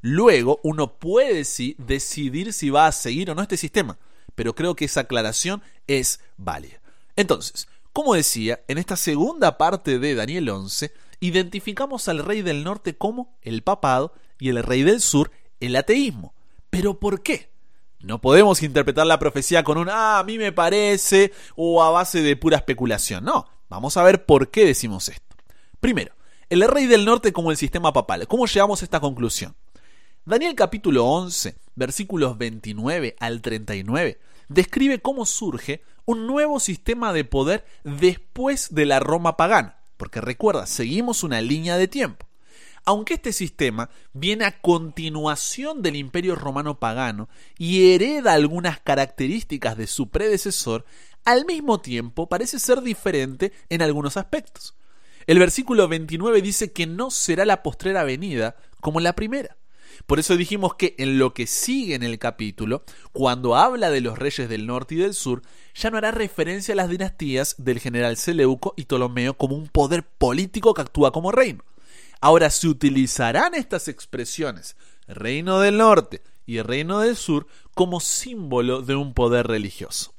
Luego 0.02 0.60
uno 0.64 0.94
puede 1.00 1.44
sí 1.44 1.76
decidir 1.80 2.54
si 2.54 2.70
va 2.70 2.88
a 2.88 2.92
seguir 2.92 3.32
o 3.32 3.36
no 3.36 3.42
este 3.42 3.58
sistema, 3.58 3.98
pero 4.36 4.54
creo 4.54 4.76
que 4.76 4.86
esa 4.86 5.02
aclaración 5.02 5.64
es 5.88 6.20
válida. 6.38 6.80
Entonces, 7.16 7.68
como 7.94 8.14
decía, 8.14 8.60
en 8.68 8.78
esta 8.78 8.96
segunda 8.96 9.58
parte 9.58 10.00
de 10.00 10.14
Daniel 10.14 10.50
11, 10.50 10.92
identificamos 11.24 12.10
al 12.10 12.20
rey 12.20 12.42
del 12.42 12.66
norte 12.66 12.98
como 12.98 13.38
el 13.42 13.64
papado 13.64 14.14
y 14.40 14.50
el 14.50 14.62
rey 14.62 14.84
del 14.84 15.00
sur 15.00 15.32
el 15.62 15.76
ateísmo. 15.78 16.34
¿Pero 16.70 17.00
por 17.00 17.24
qué? 17.24 17.50
No 18.00 18.20
podemos 18.20 18.62
interpretar 18.62 19.08
la 19.08 19.20
profecía 19.20 19.64
con 19.64 19.78
un 19.78 19.88
ah, 19.90 20.20
a 20.20 20.24
mí 20.26 20.38
me 20.38 20.52
parece 20.52 21.32
o 21.56 21.82
a 21.82 21.92
base 21.92 22.22
de 22.22 22.36
pura 22.36 22.58
especulación. 22.58 23.24
No, 23.24 23.48
vamos 23.70 23.96
a 23.96 24.04
ver 24.04 24.26
por 24.26 24.52
qué 24.52 24.66
decimos 24.66 25.08
esto. 25.08 25.38
Primero, 25.80 26.14
el 26.50 26.68
rey 26.68 26.88
del 26.88 27.06
norte 27.06 27.32
como 27.32 27.52
el 27.52 27.58
sistema 27.58 27.94
papal. 27.94 28.28
¿Cómo 28.28 28.46
llegamos 28.46 28.82
a 28.82 28.86
esta 28.86 29.00
conclusión? 29.00 29.56
Daniel 30.26 30.56
capítulo 30.56 31.06
11, 31.06 31.56
versículos 31.76 32.38
29 32.38 33.16
al 33.20 33.42
39, 33.42 34.20
describe 34.50 35.00
cómo 35.00 35.26
surge 35.26 35.84
un 36.04 36.28
nuevo 36.28 36.60
sistema 36.60 37.14
de 37.14 37.24
poder 37.24 37.66
después 37.86 38.76
de 38.76 38.86
la 38.86 39.00
Roma 39.00 39.38
pagana. 39.38 39.83
Porque 40.04 40.20
recuerda, 40.20 40.66
seguimos 40.66 41.24
una 41.24 41.40
línea 41.40 41.78
de 41.78 41.88
tiempo. 41.88 42.28
Aunque 42.84 43.14
este 43.14 43.32
sistema 43.32 43.90
viene 44.12 44.44
a 44.44 44.60
continuación 44.60 45.82
del 45.82 45.96
imperio 45.96 46.36
romano 46.36 46.78
pagano 46.78 47.30
y 47.58 47.94
hereda 47.94 48.34
algunas 48.34 48.82
características 48.82 49.78
de 49.78 49.88
su 49.88 50.10
predecesor, 50.10 50.84
al 51.24 51.46
mismo 51.46 51.80
tiempo 51.80 52.28
parece 52.28 52.60
ser 52.60 52.82
diferente 52.82 53.54
en 53.70 53.82
algunos 53.82 54.18
aspectos. 54.18 54.76
El 55.26 55.40
versículo 55.40 55.88
29 55.88 56.42
dice 56.42 56.74
que 56.74 56.86
no 56.86 57.10
será 57.10 57.46
la 57.46 57.64
postrera 57.64 58.04
venida 58.04 58.58
como 58.82 59.00
la 59.00 59.16
primera. 59.16 59.56
Por 60.06 60.20
eso 60.20 60.36
dijimos 60.36 60.76
que 60.76 60.96
en 60.98 61.18
lo 61.18 61.34
que 61.34 61.48
sigue 61.48 61.96
en 61.96 62.04
el 62.04 62.20
capítulo, 62.20 62.84
cuando 63.14 63.56
habla 63.56 63.90
de 63.90 64.02
los 64.02 64.20
reyes 64.20 64.50
del 64.50 64.68
norte 64.68 64.96
y 64.96 64.98
del 64.98 65.14
sur, 65.14 65.42
ya 65.74 65.90
no 65.90 65.98
hará 65.98 66.12
referencia 66.12 66.74
a 66.74 66.76
las 66.76 66.90
dinastías 66.90 67.56
del 67.58 67.80
general 67.80 68.18
Seleuco 68.18 68.74
y 68.76 68.86
Ptolomeo 68.86 69.36
como 69.36 69.56
un 69.56 69.68
poder 69.70 70.04
político 70.04 70.74
que 70.74 70.82
actúa 70.82 71.12
como 71.12 71.32
reino. 71.32 71.64
Ahora 72.20 72.50
se 72.50 72.68
utilizarán 72.68 73.56
estas 73.56 73.88
expresiones, 73.88 74.76
reino 75.08 75.60
del 75.60 75.78
norte 75.78 76.22
y 76.46 76.62
reino 76.62 77.00
del 77.00 77.16
sur, 77.16 77.48
como 77.74 78.00
símbolo 78.00 78.82
de 78.82 78.96
un 78.96 79.14
poder 79.14 79.48
religioso. 79.48 80.14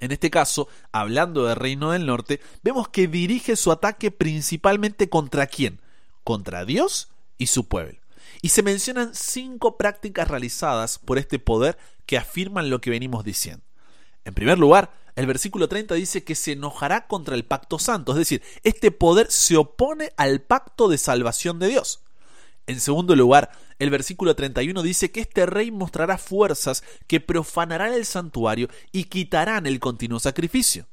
En 0.00 0.10
este 0.10 0.30
caso, 0.30 0.68
hablando 0.92 1.46
del 1.46 1.56
reino 1.56 1.92
del 1.92 2.04
norte, 2.04 2.40
vemos 2.62 2.88
que 2.88 3.06
dirige 3.06 3.54
su 3.56 3.70
ataque 3.70 4.10
principalmente 4.10 5.08
contra 5.08 5.46
quién? 5.46 5.80
Contra 6.24 6.64
Dios 6.64 7.08
y 7.38 7.46
su 7.46 7.68
pueblo. 7.68 8.03
Y 8.44 8.50
se 8.50 8.62
mencionan 8.62 9.14
cinco 9.14 9.78
prácticas 9.78 10.28
realizadas 10.28 10.98
por 10.98 11.16
este 11.16 11.38
poder 11.38 11.78
que 12.04 12.18
afirman 12.18 12.68
lo 12.68 12.82
que 12.82 12.90
venimos 12.90 13.24
diciendo. 13.24 13.64
En 14.26 14.34
primer 14.34 14.58
lugar, 14.58 14.92
el 15.16 15.26
versículo 15.26 15.66
30 15.66 15.94
dice 15.94 16.24
que 16.24 16.34
se 16.34 16.52
enojará 16.52 17.06
contra 17.06 17.36
el 17.36 17.46
pacto 17.46 17.78
santo, 17.78 18.12
es 18.12 18.18
decir, 18.18 18.42
este 18.62 18.90
poder 18.90 19.30
se 19.30 19.56
opone 19.56 20.12
al 20.18 20.42
pacto 20.42 20.90
de 20.90 20.98
salvación 20.98 21.58
de 21.58 21.68
Dios. 21.68 22.02
En 22.66 22.80
segundo 22.80 23.16
lugar, 23.16 23.50
el 23.78 23.88
versículo 23.88 24.36
31 24.36 24.82
dice 24.82 25.10
que 25.10 25.22
este 25.22 25.46
rey 25.46 25.70
mostrará 25.70 26.18
fuerzas 26.18 26.84
que 27.06 27.20
profanarán 27.20 27.94
el 27.94 28.04
santuario 28.04 28.68
y 28.92 29.04
quitarán 29.04 29.66
el 29.66 29.80
continuo 29.80 30.20
sacrificio. 30.20 30.84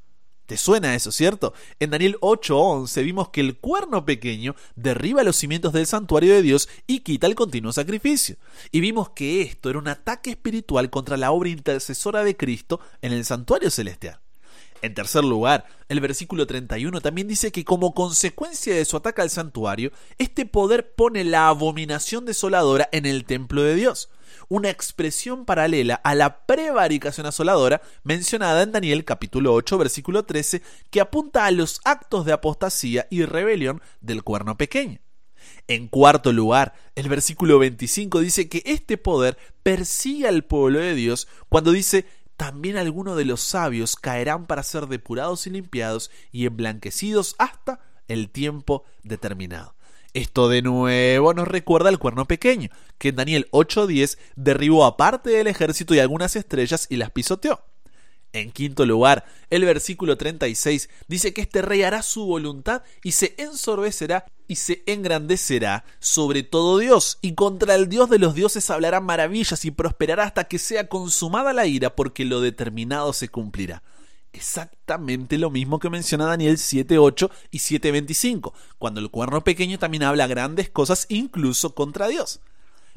¿Te 0.52 0.58
suena 0.58 0.96
eso, 0.96 1.14
cierto? 1.14 1.54
En 1.80 1.92
Daniel 1.92 2.18
8:11 2.20 3.04
vimos 3.04 3.30
que 3.30 3.40
el 3.40 3.56
cuerno 3.56 4.04
pequeño 4.04 4.54
derriba 4.76 5.24
los 5.24 5.38
cimientos 5.38 5.72
del 5.72 5.88
santuario 5.88 6.34
de 6.34 6.42
Dios 6.42 6.68
y 6.88 7.00
quita 7.00 7.26
el 7.26 7.36
continuo 7.36 7.72
sacrificio. 7.72 8.36
Y 8.70 8.82
vimos 8.82 9.12
que 9.12 9.44
esto 9.44 9.70
era 9.70 9.80
un 9.80 9.88
ataque 9.88 10.32
espiritual 10.32 10.90
contra 10.90 11.16
la 11.16 11.32
obra 11.32 11.48
intercesora 11.48 12.26
de 12.26 12.36
Cristo 12.36 12.82
en 13.02 13.14
el 13.14 13.24
santuario 13.24 13.72
celestial. 13.72 14.20
En 14.82 14.94
tercer 14.94 15.24
lugar, 15.24 15.68
el 15.88 16.02
versículo 16.02 16.46
31 16.46 17.00
también 17.00 17.30
dice 17.30 17.54
que 17.54 17.64
como 17.64 17.94
consecuencia 17.94 18.76
de 18.76 18.84
su 18.84 18.98
ataque 18.98 19.22
al 19.22 19.30
santuario, 19.30 19.94
este 20.18 20.46
poder 20.46 20.92
pone 20.96 21.24
la 21.24 21.48
abominación 21.48 22.26
desoladora 22.26 22.90
en 22.92 23.06
el 23.06 23.24
templo 23.24 23.64
de 23.64 23.76
Dios 23.76 24.10
una 24.50 24.70
expresión 24.70 25.46
paralela 25.46 25.96
a 25.96 26.16
la 26.16 26.46
prevaricación 26.46 27.26
asoladora 27.26 27.82
mencionada 28.04 28.64
en 28.64 28.72
Daniel 28.72 29.06
capítulo 29.06 29.54
8 29.54 29.78
versículo 29.78 30.26
13 30.26 30.62
que 30.90 31.02
apunta 31.02 31.46
a 31.46 31.52
los 31.52 31.82
actos 31.84 32.26
de 32.26 32.34
apostasía 32.34 33.08
y 33.10 33.24
rebelión 33.26 33.82
del 34.02 34.24
cuerno 34.24 34.58
pequeño. 34.58 35.00
En 35.68 35.88
cuarto 35.88 36.34
lugar, 36.34 36.74
el 36.96 37.10
versículo 37.10 37.60
25 37.60 38.20
dice 38.20 38.50
que 38.50 38.62
este 38.66 38.98
poder 38.98 39.38
persigue 39.64 40.28
al 40.28 40.44
pueblo 40.44 40.80
de 40.80 40.96
Dios 40.96 41.28
cuando 41.50 41.72
dice 41.72 42.06
también 42.38 42.78
algunos 42.78 43.18
de 43.18 43.26
los 43.26 43.42
sabios 43.42 43.96
caerán 43.96 44.48
para 44.48 44.64
ser 44.64 44.88
depurados 44.88 45.46
y 45.46 45.52
limpiados 45.52 46.10
y 46.32 46.46
emblanquecidos 46.46 47.36
hasta 47.38 47.80
el 48.08 48.30
tiempo 48.30 48.84
determinado. 49.04 49.76
Esto 50.14 50.50
de 50.50 50.62
nuevo 50.62 51.34
nos 51.34 51.48
recuerda 51.48 51.88
al 51.88 51.98
cuerno 51.98 52.26
pequeño, 52.26 52.70
que 52.98 53.10
en 53.10 53.16
Daniel 53.16 53.48
8:10 53.52 54.18
derribó 54.36 54.84
a 54.84 54.98
parte 54.98 55.30
del 55.30 55.48
ejército 55.48 55.96
y 55.96 56.00
algunas 56.00 56.36
estrellas 56.36 56.88
y 56.90 56.98
las 56.98 57.12
pisoteó. 57.12 57.62
En 58.34 58.52
quinto 58.52 58.86
lugar, 58.86 59.26
el 59.50 59.64
versículo 59.64 60.18
36 60.18 60.90
dice 61.08 61.34
que 61.34 61.42
este 61.42 61.62
rey 61.62 61.84
hará 61.84 62.02
su 62.02 62.26
voluntad 62.26 62.84
y 63.04 63.14
se 63.14 63.36
ensorbecerá 63.38 64.26
y 64.48 64.56
se 64.56 64.84
engrandecerá 64.86 65.86
sobre 66.00 66.44
todo 66.44 66.78
Dios, 66.78 67.18
y 67.22 67.36
contra 67.36 67.76
el 67.76 67.88
Dios 67.88 68.10
de 68.10 68.20
los 68.20 68.36
dioses 68.36 68.70
hablará 68.70 69.00
maravillas 69.00 69.64
y 69.64 69.72
prosperará 69.72 70.26
hasta 70.26 70.44
que 70.46 70.60
sea 70.60 70.90
consumada 70.90 71.54
la 71.54 71.68
ira, 71.68 71.96
porque 71.96 72.26
lo 72.26 72.42
determinado 72.42 73.14
se 73.14 73.30
cumplirá 73.30 73.82
exactamente 74.34 75.38
lo 75.38 75.50
mismo 75.50 75.80
que 75.80 75.90
menciona 75.90 76.26
Daniel 76.26 76.58
7.8 76.58 77.30
y 77.52 77.58
7.25, 77.60 78.54
cuando 78.78 79.00
el 79.00 79.10
cuerno 79.10 79.44
pequeño 79.44 79.80
también 79.80 80.04
habla 80.04 80.28
grandes 80.28 80.70
cosas 80.70 81.06
incluso 81.10 81.76
contra 81.76 82.08
Dios. 82.08 82.42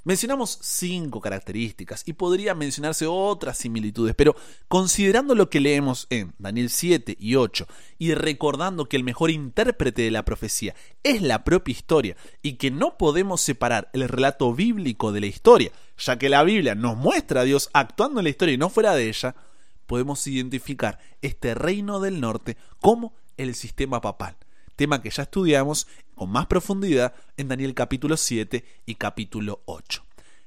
Mencionamos 0.07 0.59
cinco 0.61 1.19
características 1.23 2.03
y 2.05 2.13
podría 2.13 2.55
mencionarse 2.55 3.07
otras 3.07 3.57
similitudes, 3.57 4.15
pero 4.15 4.37
considerando 4.69 5.35
lo 5.35 5.49
que 5.49 5.61
leemos 5.61 6.07
en 6.11 6.35
Daniel 6.39 6.69
7 6.69 7.17
y 7.19 7.37
8 7.37 7.67
y 7.99 8.13
recordando 8.13 8.87
que 8.87 8.99
el 8.99 9.05
mejor 9.05 9.31
intérprete 9.31 10.03
de 10.03 10.11
la 10.11 10.27
profecía 10.27 10.75
es 11.03 11.23
la 11.23 11.43
propia 11.43 11.73
historia 11.73 12.17
y 12.43 12.57
que 12.57 12.71
no 12.71 12.99
podemos 12.99 13.41
separar 13.41 13.89
el 13.95 14.07
relato 14.07 14.53
bíblico 14.53 15.11
de 15.11 15.21
la 15.23 15.27
historia, 15.27 15.73
ya 15.97 16.19
que 16.19 16.29
la 16.29 16.45
Biblia 16.45 16.75
nos 16.75 16.99
muestra 16.99 17.41
a 17.41 17.45
Dios 17.45 17.71
actuando 17.73 18.21
en 18.21 18.25
la 18.25 18.31
historia 18.31 18.57
y 18.57 18.59
no 18.59 18.69
fuera 18.69 18.95
de 18.95 19.09
ella, 19.09 19.35
podemos 19.87 20.27
identificar 20.27 20.99
este 21.23 21.55
reino 21.55 22.01
del 22.01 22.21
norte 22.21 22.57
como 22.81 23.15
el 23.37 23.55
sistema 23.55 24.01
papal, 24.01 24.37
tema 24.77 25.03
que 25.03 25.11
ya 25.11 25.25
estudiamos 25.25 25.87
con 26.15 26.31
más 26.31 26.47
profundidad 26.47 27.15
en 27.37 27.49
Daniel 27.49 27.75
capítulo 27.75 28.17
7 28.17 28.65
y 28.87 28.95
capítulo 28.95 29.61
8. 29.67 30.05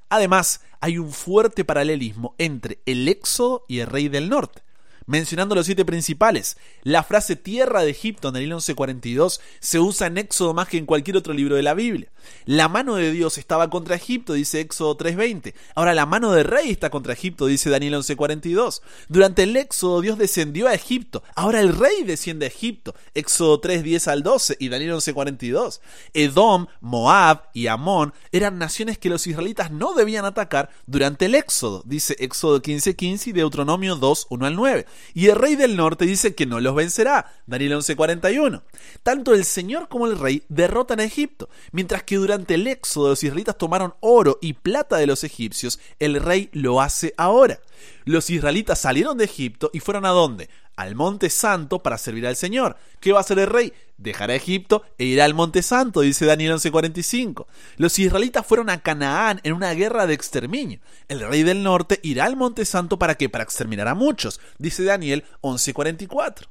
Además, 0.09 0.61
hay 0.79 0.97
un 0.97 1.11
fuerte 1.11 1.65
paralelismo 1.65 2.35
entre 2.37 2.79
el 2.85 3.07
Éxodo 3.07 3.65
y 3.67 3.79
el 3.79 3.87
rey 3.87 4.07
del 4.07 4.29
norte 4.29 4.66
mencionando 5.07 5.55
los 5.55 5.65
siete 5.65 5.85
principales. 5.85 6.57
La 6.83 7.01
frase 7.01 7.35
tierra 7.35 7.81
de 7.81 7.89
Egipto 7.89 8.29
en 8.29 8.35
el 8.35 8.43
1142 8.43 9.41
se 9.59 9.79
usa 9.79 10.07
en 10.07 10.19
Éxodo 10.19 10.53
más 10.53 10.67
que 10.67 10.77
en 10.77 10.85
cualquier 10.85 11.17
otro 11.17 11.33
libro 11.33 11.55
de 11.55 11.63
la 11.63 11.73
Biblia. 11.73 12.09
La 12.45 12.67
mano 12.67 12.95
de 12.95 13.11
Dios 13.11 13.37
estaba 13.37 13.69
contra 13.69 13.95
Egipto, 13.95 14.33
dice 14.33 14.59
Éxodo 14.59 14.97
3.20. 14.97 15.53
Ahora 15.75 15.93
la 15.93 16.05
mano 16.05 16.33
del 16.33 16.43
rey 16.43 16.69
está 16.69 16.89
contra 16.89 17.13
Egipto, 17.13 17.45
dice 17.45 17.69
Daniel 17.69 17.95
11.42. 17.95 18.81
Durante 19.07 19.43
el 19.43 19.55
Éxodo 19.55 20.01
Dios 20.01 20.17
descendió 20.17 20.67
a 20.67 20.73
Egipto. 20.73 21.23
Ahora 21.35 21.61
el 21.61 21.75
rey 21.75 22.03
desciende 22.05 22.45
a 22.45 22.49
Egipto. 22.49 22.93
Éxodo 23.13 23.61
3.10 23.61 24.11
al 24.11 24.23
12 24.23 24.57
y 24.59 24.67
Daniel 24.69 24.93
11.42. 24.93 25.79
Edom, 26.13 26.67
Moab 26.81 27.43
y 27.53 27.67
Amón 27.67 28.13
eran 28.33 28.59
naciones 28.59 28.97
que 28.97 29.09
los 29.09 29.25
israelitas 29.25 29.71
no 29.71 29.93
debían 29.93 30.25
atacar 30.25 30.69
durante 30.85 31.25
el 31.25 31.35
Éxodo, 31.35 31.81
dice 31.85 32.15
Éxodo 32.19 32.61
15.15 32.61 33.27
y 33.27 33.31
Deuteronomio 33.31 33.95
2, 33.95 34.27
1 34.29 34.45
al 34.45 34.55
9 34.55 34.85
y 35.13 35.27
el 35.27 35.35
rey 35.35 35.55
del 35.55 35.75
norte 35.75 36.05
dice 36.05 36.35
que 36.35 36.45
no 36.45 36.59
los 36.59 36.75
vencerá. 36.75 37.33
Daniel 37.45 37.73
11:41. 37.73 38.63
Tanto 39.03 39.33
el 39.33 39.45
Señor 39.45 39.87
como 39.87 40.07
el 40.07 40.17
rey 40.17 40.43
derrotan 40.49 40.99
a 40.99 41.03
Egipto, 41.03 41.49
mientras 41.71 42.03
que 42.03 42.17
durante 42.17 42.55
el 42.55 42.67
éxodo 42.67 43.09
los 43.09 43.23
israelitas 43.23 43.57
tomaron 43.57 43.95
oro 43.99 44.37
y 44.41 44.53
plata 44.53 44.97
de 44.97 45.07
los 45.07 45.23
egipcios, 45.23 45.79
el 45.99 46.21
rey 46.21 46.49
lo 46.53 46.81
hace 46.81 47.13
ahora. 47.17 47.59
Los 48.05 48.29
israelitas 48.29 48.79
salieron 48.79 49.17
de 49.17 49.25
Egipto 49.25 49.69
y 49.73 49.79
fueron 49.79 50.05
a 50.05 50.09
dónde? 50.09 50.49
Al 50.77 50.95
monte 50.95 51.29
santo 51.29 51.79
para 51.79 51.97
servir 51.97 52.25
al 52.25 52.37
Señor. 52.37 52.77
¿Qué 53.01 53.11
va 53.11 53.17
a 53.17 53.21
hacer 53.21 53.39
el 53.39 53.47
rey? 53.47 53.73
Dejará 53.97 54.35
Egipto 54.35 54.83
e 54.99 55.05
irá 55.05 55.25
al 55.25 55.33
monte 55.33 55.63
santo, 55.63 56.01
dice 56.01 56.25
Daniel 56.25 56.53
11:45. 56.53 57.47
Los 57.77 57.97
israelitas 57.97 58.45
fueron 58.45 58.69
a 58.69 58.81
Canaán 58.81 59.41
en 59.43 59.53
una 59.53 59.73
guerra 59.73 60.05
de 60.05 60.13
exterminio. 60.13 60.79
El 61.07 61.19
rey 61.19 61.43
del 61.43 61.63
norte 61.63 61.99
irá 62.03 62.25
al 62.25 62.37
monte 62.37 62.63
santo 62.63 62.99
para 62.99 63.15
qué? 63.15 63.27
Para 63.27 63.43
exterminar 63.43 63.87
a 63.87 63.95
muchos, 63.95 64.39
dice 64.59 64.83
Daniel 64.83 65.25
11:44. 65.41 66.47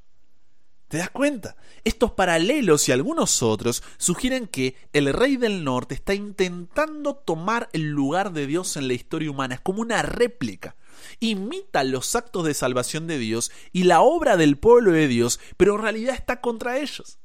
¿Te 0.89 0.99
das 0.99 1.11
cuenta? 1.11 1.57
Estos 1.83 2.13
paralelos 2.13 2.89
y 2.89 2.93
algunos 2.93 3.43
otros 3.43 3.83
sugieren 3.97 4.47
que 4.47 4.77
el 4.93 5.13
rey 5.13 5.37
del 5.37 5.65
norte 5.65 5.95
está 5.95 6.15
intentando 6.15 7.17
tomar 7.17 7.69
el 7.73 7.91
lugar 7.91 8.33
de 8.33 8.47
Dios 8.47 8.77
en 8.77 8.87
la 8.87 8.95
historia 8.95 9.31
humana. 9.31 9.57
Es 9.57 9.61
como 9.61 9.83
una 9.83 10.03
réplica 10.03 10.76
imita 11.21 11.85
los 11.85 12.15
actos 12.15 12.45
de 12.45 12.55
salvación 12.55 13.07
de 13.07 13.19
Dios 13.19 13.51
y 13.73 13.85
la 13.85 14.01
obra 14.01 14.37
del 14.37 14.57
pueblo 14.57 14.93
de 14.93 15.09
Dios, 15.09 15.41
pero 15.57 15.77
en 15.77 15.83
realidad 15.83 16.15
está 16.15 16.41
contra 16.41 16.79
ellos. 16.79 17.19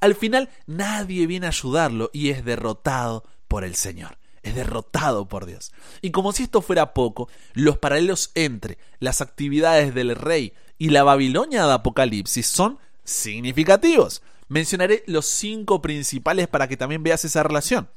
Al 0.00 0.14
final 0.14 0.48
nadie 0.66 1.26
viene 1.26 1.46
a 1.46 1.50
ayudarlo 1.50 2.10
y 2.12 2.30
es 2.30 2.44
derrotado 2.44 3.24
por 3.48 3.64
el 3.64 3.74
Señor. 3.74 4.18
Es 4.42 4.54
derrotado 4.54 5.28
por 5.28 5.46
Dios. 5.46 5.72
Y 6.00 6.10
como 6.10 6.32
si 6.32 6.44
esto 6.44 6.62
fuera 6.62 6.94
poco, 6.94 7.28
los 7.54 7.78
paralelos 7.78 8.30
entre 8.34 8.78
las 9.00 9.20
actividades 9.20 9.94
del 9.94 10.14
rey 10.14 10.54
y 10.78 10.90
la 10.90 11.02
Babilonia 11.02 11.66
de 11.66 11.72
Apocalipsis 11.72 12.46
son 12.46 12.78
significativos. 13.04 14.22
Mencionaré 14.48 15.02
los 15.06 15.26
cinco 15.26 15.82
principales 15.82 16.48
para 16.48 16.68
que 16.68 16.76
también 16.76 17.02
veas 17.02 17.24
esa 17.24 17.42
relación. 17.42 17.90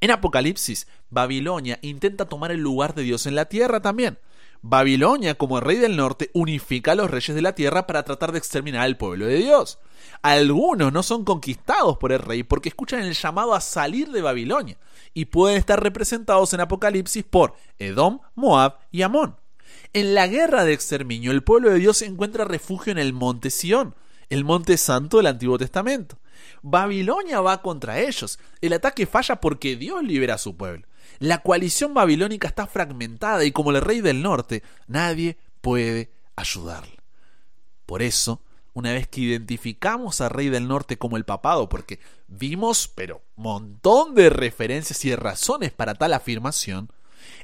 En 0.00 0.10
Apocalipsis, 0.10 0.88
Babilonia 1.08 1.78
intenta 1.80 2.26
tomar 2.26 2.50
el 2.50 2.60
lugar 2.60 2.94
de 2.94 3.02
Dios 3.02 3.26
en 3.26 3.34
la 3.34 3.46
tierra 3.46 3.80
también. 3.80 4.18
Babilonia, 4.68 5.36
como 5.36 5.58
el 5.58 5.64
rey 5.64 5.76
del 5.76 5.96
norte, 5.96 6.30
unifica 6.34 6.90
a 6.90 6.94
los 6.96 7.08
reyes 7.08 7.36
de 7.36 7.42
la 7.42 7.54
tierra 7.54 7.86
para 7.86 8.02
tratar 8.02 8.32
de 8.32 8.38
exterminar 8.38 8.82
al 8.82 8.96
pueblo 8.96 9.26
de 9.26 9.36
Dios. 9.36 9.78
Algunos 10.22 10.92
no 10.92 11.04
son 11.04 11.24
conquistados 11.24 11.98
por 11.98 12.10
el 12.10 12.18
rey 12.18 12.42
porque 12.42 12.70
escuchan 12.70 13.02
el 13.02 13.14
llamado 13.14 13.54
a 13.54 13.60
salir 13.60 14.10
de 14.10 14.22
Babilonia 14.22 14.76
y 15.14 15.26
pueden 15.26 15.56
estar 15.56 15.80
representados 15.80 16.52
en 16.52 16.60
Apocalipsis 16.62 17.22
por 17.22 17.54
Edom, 17.78 18.18
Moab 18.34 18.78
y 18.90 19.02
Amón. 19.02 19.36
En 19.92 20.14
la 20.14 20.26
guerra 20.26 20.64
de 20.64 20.72
exterminio, 20.72 21.30
el 21.30 21.44
pueblo 21.44 21.70
de 21.70 21.78
Dios 21.78 22.02
encuentra 22.02 22.44
refugio 22.44 22.90
en 22.90 22.98
el 22.98 23.12
monte 23.12 23.50
Sión, 23.50 23.94
el 24.30 24.44
monte 24.44 24.78
santo 24.78 25.18
del 25.18 25.28
Antiguo 25.28 25.58
Testamento. 25.58 26.18
Babilonia 26.62 27.40
va 27.40 27.62
contra 27.62 28.00
ellos. 28.00 28.40
El 28.60 28.72
ataque 28.72 29.06
falla 29.06 29.36
porque 29.36 29.76
Dios 29.76 30.02
libera 30.02 30.34
a 30.34 30.38
su 30.38 30.56
pueblo. 30.56 30.86
La 31.18 31.38
coalición 31.38 31.94
babilónica 31.94 32.48
está 32.48 32.66
fragmentada 32.66 33.44
y 33.44 33.52
como 33.52 33.70
el 33.70 33.80
rey 33.80 34.00
del 34.00 34.22
norte, 34.22 34.62
nadie 34.86 35.36
puede 35.60 36.10
ayudarle. 36.36 36.96
Por 37.86 38.02
eso, 38.02 38.42
una 38.74 38.92
vez 38.92 39.08
que 39.08 39.22
identificamos 39.22 40.20
al 40.20 40.30
rey 40.30 40.48
del 40.48 40.68
norte 40.68 40.98
como 40.98 41.16
el 41.16 41.24
papado, 41.24 41.68
porque 41.68 41.98
vimos, 42.28 42.88
pero 42.94 43.22
montón 43.36 44.14
de 44.14 44.28
referencias 44.28 45.04
y 45.04 45.14
razones 45.14 45.72
para 45.72 45.94
tal 45.94 46.12
afirmación, 46.12 46.90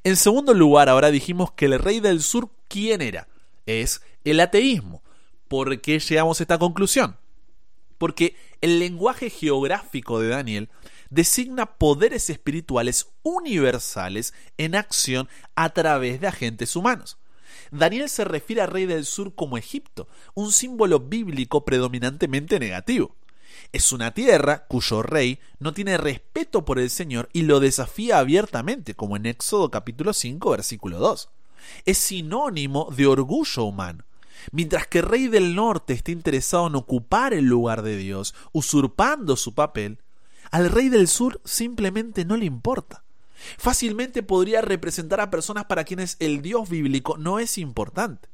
en 0.04 0.16
segundo 0.16 0.52
lugar, 0.52 0.88
ahora 0.88 1.11
dijimos 1.11 1.52
que 1.52 1.66
el 1.66 1.78
rey 1.78 2.00
del 2.00 2.23
sur, 2.23 2.50
¿quién 2.69 3.02
era? 3.02 3.28
Es 3.66 4.02
el 4.25 4.40
ateísmo. 4.40 5.02
¿Por 5.49 5.81
qué 5.81 5.99
llegamos 5.99 6.40
a 6.40 6.45
esta 6.45 6.59
conclusión? 6.59 7.16
Porque 7.99 8.37
el 8.61 8.78
lenguaje 8.78 9.31
geográfico 9.31 10.21
de 10.21 10.28
Daniel 10.28 10.69
designa 11.12 11.66
poderes 11.66 12.31
espirituales 12.31 13.09
universales 13.23 14.33
en 14.57 14.75
acción 14.75 15.28
a 15.54 15.69
través 15.71 16.21
de 16.21 16.26
agentes 16.26 16.75
humanos. 16.75 17.19
Daniel 17.71 18.09
se 18.09 18.25
refiere 18.25 18.62
al 18.62 18.71
rey 18.71 18.87
del 18.87 19.04
sur 19.04 19.35
como 19.35 19.59
Egipto, 19.59 20.09
un 20.35 20.52
símbolo 20.52 21.00
bíblico 21.00 21.64
predominantemente 21.64 22.59
negativo. 22.59 23.14
Es 23.73 23.92
una 23.92 24.14
tierra 24.14 24.66
cuyo 24.66 25.02
rey 25.02 25.38
no 25.59 25.73
tiene 25.73 25.99
respeto 25.99 26.64
por 26.64 26.78
el 26.78 26.88
Señor 26.88 27.28
y 27.33 27.42
lo 27.42 27.61
desafía 27.61 28.19
abiertamente, 28.19 28.95
como 28.95 29.16
en 29.16 29.26
Éxodo 29.26 29.71
capítulo 29.71 30.14
5 30.14 30.50
versículo 30.50 30.99
2. 30.99 31.28
Es 31.85 31.99
sinónimo 31.99 32.88
de 32.95 33.07
orgullo 33.07 33.64
humano. 33.64 34.04
Mientras 34.50 34.87
que 34.87 34.99
el 35.00 35.04
rey 35.04 35.28
del 35.28 35.54
norte 35.54 35.92
está 35.92 36.11
interesado 36.11 36.66
en 36.66 36.75
ocupar 36.75 37.33
el 37.35 37.45
lugar 37.45 37.83
de 37.83 37.97
Dios, 37.97 38.35
usurpando 38.52 39.37
su 39.37 39.54
papel, 39.54 39.99
al 40.52 40.71
rey 40.71 40.90
del 40.90 41.09
sur 41.09 41.40
simplemente 41.44 42.25
no 42.25 42.37
le 42.37 42.44
importa. 42.44 43.02
Fácilmente 43.59 44.23
podría 44.23 44.61
representar 44.61 45.21
a 45.21 45.30
personas 45.30 45.64
para 45.64 45.82
quienes 45.82 46.16
el 46.21 46.42
Dios 46.42 46.68
bíblico 46.68 47.16
no 47.16 47.40
es 47.40 47.59
importante. 47.59 48.28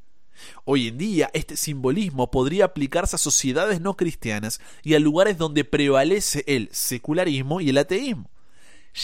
Hoy 0.64 0.88
en 0.88 0.98
día 0.98 1.30
este 1.32 1.56
simbolismo 1.56 2.30
podría 2.30 2.66
aplicarse 2.66 3.16
a 3.16 3.18
sociedades 3.18 3.80
no 3.80 3.96
cristianas 3.96 4.60
y 4.82 4.94
a 4.94 5.00
lugares 5.00 5.38
donde 5.38 5.64
prevalece 5.64 6.44
el 6.46 6.68
secularismo 6.72 7.60
y 7.60 7.70
el 7.70 7.78
ateísmo. 7.78 8.30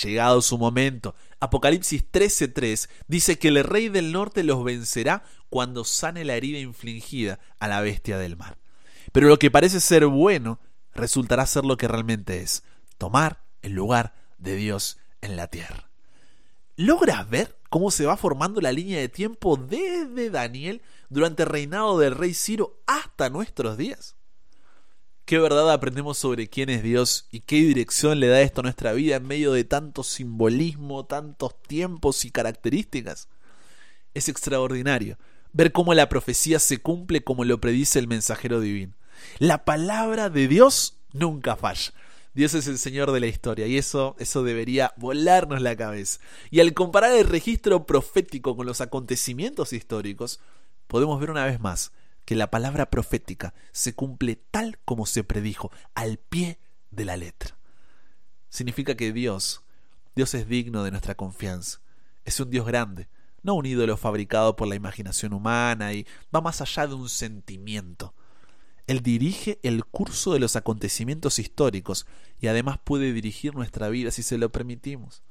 Llegado 0.03 0.43
su 0.43 0.59
momento, 0.59 1.15
Apocalipsis 1.39 2.05
13:3 2.11 2.89
dice 3.07 3.39
que 3.39 3.49
el 3.49 3.63
rey 3.63 3.89
del 3.91 4.13
norte 4.13 4.43
los 4.43 4.65
vencerá 4.65 5.23
cuando 5.51 5.85
sane 5.85 6.25
la 6.25 6.35
herida 6.35 6.59
infligida 6.59 7.39
a 7.61 7.69
la 7.69 7.81
bestia 7.81 8.19
del 8.19 8.37
mar. 8.37 8.59
Pero 9.13 9.29
lo 9.29 9.39
que 9.39 9.53
parece 9.53 9.81
ser 9.81 10.07
bueno 10.07 10.59
resultará 10.95 11.47
ser 11.47 11.65
lo 11.65 11.77
que 11.77 11.87
realmente 11.87 12.41
es, 12.41 12.65
tomar 12.99 13.45
el 13.63 13.73
lugar 13.73 14.15
de 14.39 14.57
Dios 14.57 14.99
en 15.21 15.37
la 15.37 15.49
tierra. 15.49 15.91
¿Logras 16.77 17.29
ver 17.29 17.57
cómo 17.71 17.91
se 17.91 18.07
va 18.07 18.17
formando 18.17 18.61
la 18.61 18.73
línea 18.73 18.99
de 18.99 19.09
tiempo 19.09 19.57
desde 19.57 20.31
Daniel 20.31 20.83
durante 21.09 21.45
el 21.45 21.49
reinado 21.49 21.99
del 21.99 22.15
rey 22.15 22.35
Ciro 22.35 22.83
hasta 22.87 23.31
nuestros 23.31 23.77
días? 23.77 24.17
¿Qué 25.25 25.39
verdad 25.39 25.73
aprendemos 25.73 26.19
sobre 26.19 26.49
quién 26.49 26.69
es 26.69 26.83
Dios 26.83 27.29
y 27.31 27.41
qué 27.41 27.57
dirección 27.57 28.21
le 28.21 28.27
da 28.27 28.43
esto 28.43 28.61
a 28.61 28.65
nuestra 28.65 28.93
vida 28.93 29.17
en 29.17 29.27
medio 29.27 29.53
de 29.53 29.65
tanto 29.65 30.03
simbolismo, 30.03 31.07
tantos 31.07 31.63
tiempos 31.63 32.27
y 32.27 32.31
características? 32.31 33.29
Es 34.13 34.29
extraordinario 34.29 35.17
ver 35.55 35.73
cómo 35.73 35.95
la 35.95 36.11
profecía 36.11 36.59
se 36.59 36.79
cumple 36.79 37.25
como 37.25 37.45
lo 37.45 37.59
predice 37.59 37.99
el 37.99 38.09
mensajero 38.09 38.61
divino. 38.61 38.93
La 39.39 39.65
palabra 39.65 40.29
de 40.29 40.47
Dios 40.47 40.99
nunca 41.13 41.57
falla. 41.57 41.93
Dios 42.35 42.55
es 42.55 42.67
el 42.67 42.79
Señor 42.79 43.13
de 43.13 43.21
la 43.21 43.29
historia 43.29 43.67
y 43.69 43.79
eso, 43.79 44.17
eso 44.19 44.43
debería 44.43 44.93
volarnos 44.97 45.63
la 45.63 45.77
cabeza. 45.77 46.19
Y 46.51 46.61
al 46.61 46.75
comparar 46.75 47.13
el 47.13 47.27
registro 47.27 47.87
profético 47.87 48.57
con 48.57 48.67
los 48.67 48.81
acontecimientos 48.81 49.73
históricos, 49.73 50.41
podemos 50.89 51.21
ver 51.21 51.31
una 51.31 51.47
vez 51.47 51.61
más 51.61 51.93
que 52.25 52.35
la 52.35 52.51
palabra 52.51 52.91
profética 52.91 53.55
se 53.71 53.95
cumple 53.95 54.37
tal 54.51 54.79
como 54.85 55.07
se 55.07 55.23
predijo, 55.23 55.71
al 55.95 56.19
pie 56.19 56.59
de 56.91 57.05
la 57.05 57.17
letra. 57.17 57.57
Significa 58.49 58.97
que 58.97 59.13
Dios, 59.13 59.63
Dios 60.17 60.35
es 60.35 60.49
digno 60.49 60.83
de 60.83 60.91
nuestra 60.91 61.15
confianza. 61.15 61.81
Es 62.25 62.41
un 62.41 62.51
Dios 62.51 62.67
grande, 62.67 63.09
no 63.43 63.55
un 63.55 63.67
ídolo 63.67 63.97
fabricado 63.97 64.57
por 64.57 64.67
la 64.67 64.75
imaginación 64.75 65.35
humana 65.35 65.93
y 65.93 66.07
va 66.35 66.41
más 66.41 66.61
allá 66.61 66.87
de 66.87 66.95
un 66.95 67.09
sentimiento. 67.09 68.15
Él 68.87 69.01
dirige 69.01 69.59
el 69.63 69.85
curso 69.85 70.33
de 70.33 70.41
los 70.41 70.57
acontecimientos 70.57 71.39
históricos 71.39 72.07
y 72.41 72.49
además 72.49 72.79
puede 72.83 73.13
dirigir 73.13 73.55
nuestra 73.55 73.89
vida 73.89 74.11
si 74.11 74.23
se 74.23 74.39
lo 74.39 74.51
permitimos. 74.51 75.23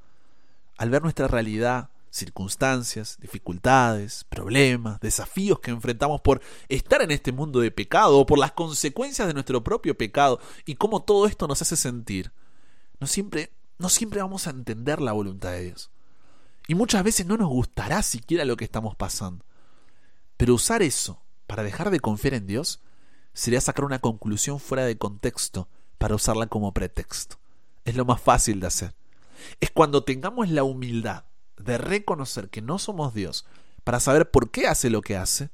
Al 0.76 0.90
ver 0.90 1.02
nuestra 1.02 1.28
realidad, 1.28 1.90
circunstancias, 2.10 3.18
dificultades, 3.20 4.24
problemas, 4.28 5.00
desafíos 5.00 5.60
que 5.60 5.70
enfrentamos 5.70 6.20
por 6.20 6.40
estar 6.68 7.02
en 7.02 7.10
este 7.10 7.32
mundo 7.32 7.60
de 7.60 7.70
pecado 7.70 8.18
o 8.18 8.26
por 8.26 8.38
las 8.38 8.52
consecuencias 8.52 9.26
de 9.26 9.34
nuestro 9.34 9.62
propio 9.62 9.96
pecado 9.96 10.40
y 10.64 10.76
cómo 10.76 11.02
todo 11.02 11.26
esto 11.26 11.48
nos 11.48 11.62
hace 11.62 11.76
sentir, 11.76 12.32
no 13.00 13.06
siempre, 13.06 13.52
no 13.78 13.88
siempre 13.88 14.20
vamos 14.20 14.46
a 14.46 14.50
entender 14.50 15.00
la 15.00 15.12
voluntad 15.12 15.52
de 15.52 15.64
Dios. 15.64 15.90
Y 16.66 16.74
muchas 16.74 17.04
veces 17.04 17.26
no 17.26 17.36
nos 17.36 17.48
gustará 17.48 18.02
siquiera 18.02 18.44
lo 18.44 18.56
que 18.56 18.64
estamos 18.64 18.96
pasando. 18.96 19.44
Pero 20.36 20.54
usar 20.54 20.82
eso 20.82 21.20
para 21.46 21.62
dejar 21.62 21.90
de 21.90 22.00
confiar 22.00 22.34
en 22.34 22.46
Dios 22.46 22.80
sería 23.34 23.60
sacar 23.60 23.84
una 23.84 23.98
conclusión 23.98 24.60
fuera 24.60 24.86
de 24.86 24.96
contexto 24.96 25.68
para 25.98 26.14
usarla 26.14 26.46
como 26.46 26.72
pretexto. 26.72 27.36
Es 27.84 27.96
lo 27.96 28.04
más 28.04 28.20
fácil 28.20 28.60
de 28.60 28.68
hacer. 28.68 28.94
Es 29.60 29.70
cuando 29.70 30.04
tengamos 30.04 30.48
la 30.48 30.64
humildad 30.64 31.24
de 31.58 31.76
reconocer 31.76 32.48
que 32.48 32.62
no 32.62 32.78
somos 32.78 33.12
Dios 33.12 33.44
para 33.82 34.00
saber 34.00 34.30
por 34.30 34.50
qué 34.50 34.66
hace 34.66 34.88
lo 34.88 35.02
que 35.02 35.16
hace, 35.16 35.50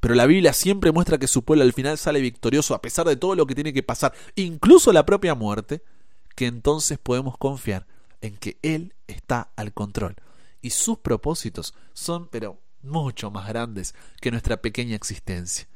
pero 0.00 0.14
la 0.14 0.26
Biblia 0.26 0.52
siempre 0.52 0.90
muestra 0.90 1.18
que 1.18 1.28
su 1.28 1.44
pueblo 1.44 1.64
al 1.64 1.72
final 1.72 1.98
sale 1.98 2.20
victorioso 2.20 2.74
a 2.74 2.82
pesar 2.82 3.06
de 3.06 3.16
todo 3.16 3.34
lo 3.34 3.46
que 3.46 3.54
tiene 3.54 3.72
que 3.72 3.82
pasar, 3.82 4.14
incluso 4.34 4.92
la 4.92 5.04
propia 5.04 5.34
muerte, 5.34 5.82
que 6.34 6.46
entonces 6.46 6.98
podemos 6.98 7.36
confiar 7.36 7.86
en 8.20 8.36
que 8.36 8.58
Él 8.62 8.94
está 9.06 9.52
al 9.54 9.72
control 9.72 10.16
y 10.60 10.70
sus 10.70 10.98
propósitos 10.98 11.74
son, 11.92 12.28
pero 12.28 12.58
mucho 12.82 13.30
más 13.30 13.46
grandes 13.48 13.94
que 14.20 14.30
nuestra 14.30 14.62
pequeña 14.62 14.96
existencia 14.96 15.68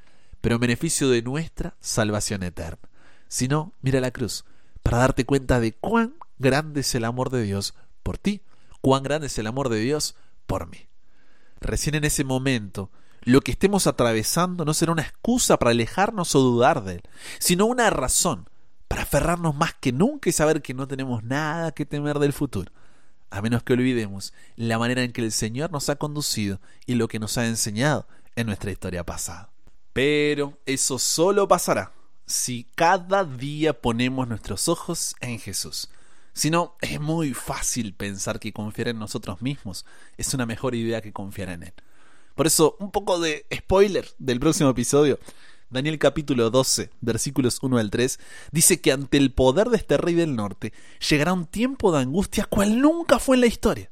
pero 0.47 0.55
en 0.55 0.61
beneficio 0.61 1.11
de 1.11 1.23
nuestra 1.23 1.75
salvación 1.81 2.45
eterna. 2.45 2.89
Si 3.27 3.49
no, 3.49 3.73
mira 3.83 3.99
la 3.99 4.13
cruz, 4.13 4.45
para 4.85 4.99
darte 4.99 5.25
cuenta 5.25 5.59
de 5.59 5.73
cuán 5.73 6.15
grande 6.39 6.83
es 6.83 6.95
el 6.95 7.05
amor 7.05 7.31
de 7.31 7.43
Dios 7.43 7.75
por 8.05 8.17
ti, 8.17 8.43
cuán 8.81 9.03
grande 9.03 9.27
es 9.27 9.37
el 9.39 9.49
amor 9.49 9.71
de 9.71 9.81
Dios 9.81 10.15
por 10.47 10.69
mí. 10.69 10.87
Recién 11.61 11.97
en 11.97 12.05
ese 12.05 12.23
momento, 12.23 12.93
lo 13.23 13.41
que 13.41 13.51
estemos 13.51 13.89
atravesando 13.89 14.65
no 14.65 14.73
será 14.73 14.93
una 14.93 15.03
excusa 15.03 15.59
para 15.59 15.73
alejarnos 15.73 16.33
o 16.37 16.39
dudar 16.39 16.85
de 16.85 16.93
Él, 16.93 17.03
sino 17.41 17.67
una 17.67 17.91
razón 17.91 18.49
para 18.87 19.03
aferrarnos 19.03 19.57
más 19.57 19.75
que 19.75 19.91
nunca 19.91 20.31
y 20.31 20.33
saber 20.33 20.63
que 20.63 20.75
no 20.75 20.87
tenemos 20.87 21.25
nada 21.25 21.73
que 21.73 21.87
temer 21.87 22.21
del 22.21 22.33
futuro, 22.33 22.71
a 23.31 23.43
menos 23.43 23.65
que 23.65 23.73
olvidemos 23.73 24.33
la 24.55 24.79
manera 24.79 25.03
en 25.03 25.11
que 25.11 25.23
el 25.23 25.33
Señor 25.33 25.73
nos 25.73 25.89
ha 25.89 25.97
conducido 25.97 26.61
y 26.87 26.95
lo 26.95 27.09
que 27.09 27.19
nos 27.19 27.37
ha 27.37 27.49
enseñado 27.49 28.07
en 28.37 28.47
nuestra 28.47 28.71
historia 28.71 29.05
pasada. 29.05 29.51
Pero 29.97 30.59
eso 30.67 30.99
solo 30.99 31.49
pasará 31.49 31.95
si 32.27 32.65
cada 32.75 33.25
día 33.25 33.81
ponemos 33.81 34.29
nuestros 34.29 34.69
ojos 34.69 35.17
en 35.23 35.39
Jesús. 35.39 35.89
Si 36.35 36.51
no, 36.51 36.77
es 36.83 37.01
muy 37.01 37.33
fácil 37.33 37.95
pensar 37.95 38.39
que 38.39 38.53
confiar 38.53 38.89
en 38.89 38.99
nosotros 38.99 39.41
mismos 39.41 39.87
es 40.19 40.35
una 40.35 40.45
mejor 40.45 40.75
idea 40.75 41.01
que 41.01 41.15
confiar 41.15 41.49
en 41.49 41.63
Él. 41.63 41.73
Por 42.35 42.47
eso, 42.47 42.77
un 42.79 42.91
poco 42.91 43.19
de 43.19 43.47
spoiler 43.51 44.07
del 44.19 44.39
próximo 44.39 44.69
episodio. 44.69 45.19
Daniel 45.71 45.99
capítulo 45.99 46.51
12, 46.51 46.91
versículos 47.01 47.59
1 47.63 47.79
al 47.79 47.91
3, 47.91 48.21
dice 48.53 48.83
que 48.83 48.93
ante 48.93 49.17
el 49.17 49.33
poder 49.33 49.71
de 49.71 49.79
este 49.79 49.97
rey 49.97 50.13
del 50.13 50.37
norte 50.37 50.75
llegará 51.09 51.33
un 51.33 51.47
tiempo 51.47 51.91
de 51.91 52.01
angustia 52.01 52.45
cual 52.45 52.83
nunca 52.83 53.19
fue 53.19 53.37
en 53.37 53.41
la 53.41 53.47
historia 53.47 53.91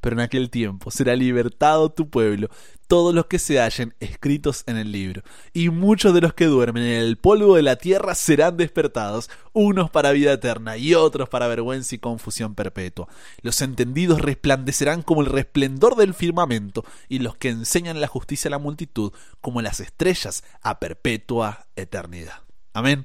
pero 0.00 0.16
en 0.16 0.20
aquel 0.20 0.50
tiempo 0.50 0.90
será 0.90 1.16
libertado 1.16 1.90
tu 1.90 2.08
pueblo, 2.08 2.48
todos 2.86 3.14
los 3.14 3.26
que 3.26 3.38
se 3.38 3.60
hallen 3.60 3.94
escritos 4.00 4.64
en 4.66 4.76
el 4.76 4.92
libro, 4.92 5.22
y 5.52 5.68
muchos 5.68 6.14
de 6.14 6.20
los 6.20 6.32
que 6.32 6.46
duermen 6.46 6.82
en 6.82 7.00
el 7.00 7.18
polvo 7.18 7.56
de 7.56 7.62
la 7.62 7.76
tierra 7.76 8.14
serán 8.14 8.56
despertados, 8.56 9.28
unos 9.52 9.90
para 9.90 10.12
vida 10.12 10.32
eterna 10.32 10.76
y 10.76 10.94
otros 10.94 11.28
para 11.28 11.48
vergüenza 11.48 11.94
y 11.94 11.98
confusión 11.98 12.54
perpetua. 12.54 13.08
Los 13.42 13.60
entendidos 13.60 14.20
resplandecerán 14.20 15.02
como 15.02 15.20
el 15.20 15.26
resplendor 15.26 15.96
del 15.96 16.14
firmamento, 16.14 16.84
y 17.08 17.18
los 17.18 17.36
que 17.36 17.50
enseñan 17.50 18.00
la 18.00 18.06
justicia 18.06 18.48
a 18.48 18.52
la 18.52 18.58
multitud 18.58 19.12
como 19.40 19.62
las 19.62 19.80
estrellas 19.80 20.44
a 20.62 20.78
perpetua 20.78 21.66
eternidad. 21.76 22.42
Amén. 22.72 23.04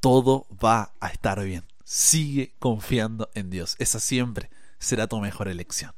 Todo 0.00 0.46
va 0.62 0.92
a 1.00 1.08
estar 1.08 1.42
bien. 1.42 1.64
Sigue 1.84 2.54
confiando 2.58 3.30
en 3.34 3.50
Dios. 3.50 3.74
Esa 3.78 4.00
siempre 4.00 4.50
será 4.78 5.06
tu 5.06 5.18
mejor 5.18 5.48
elección 5.48 5.92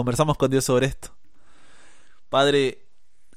conversamos 0.00 0.38
con 0.38 0.50
Dios 0.50 0.64
sobre 0.64 0.86
esto. 0.86 1.14
Padre, 2.30 2.86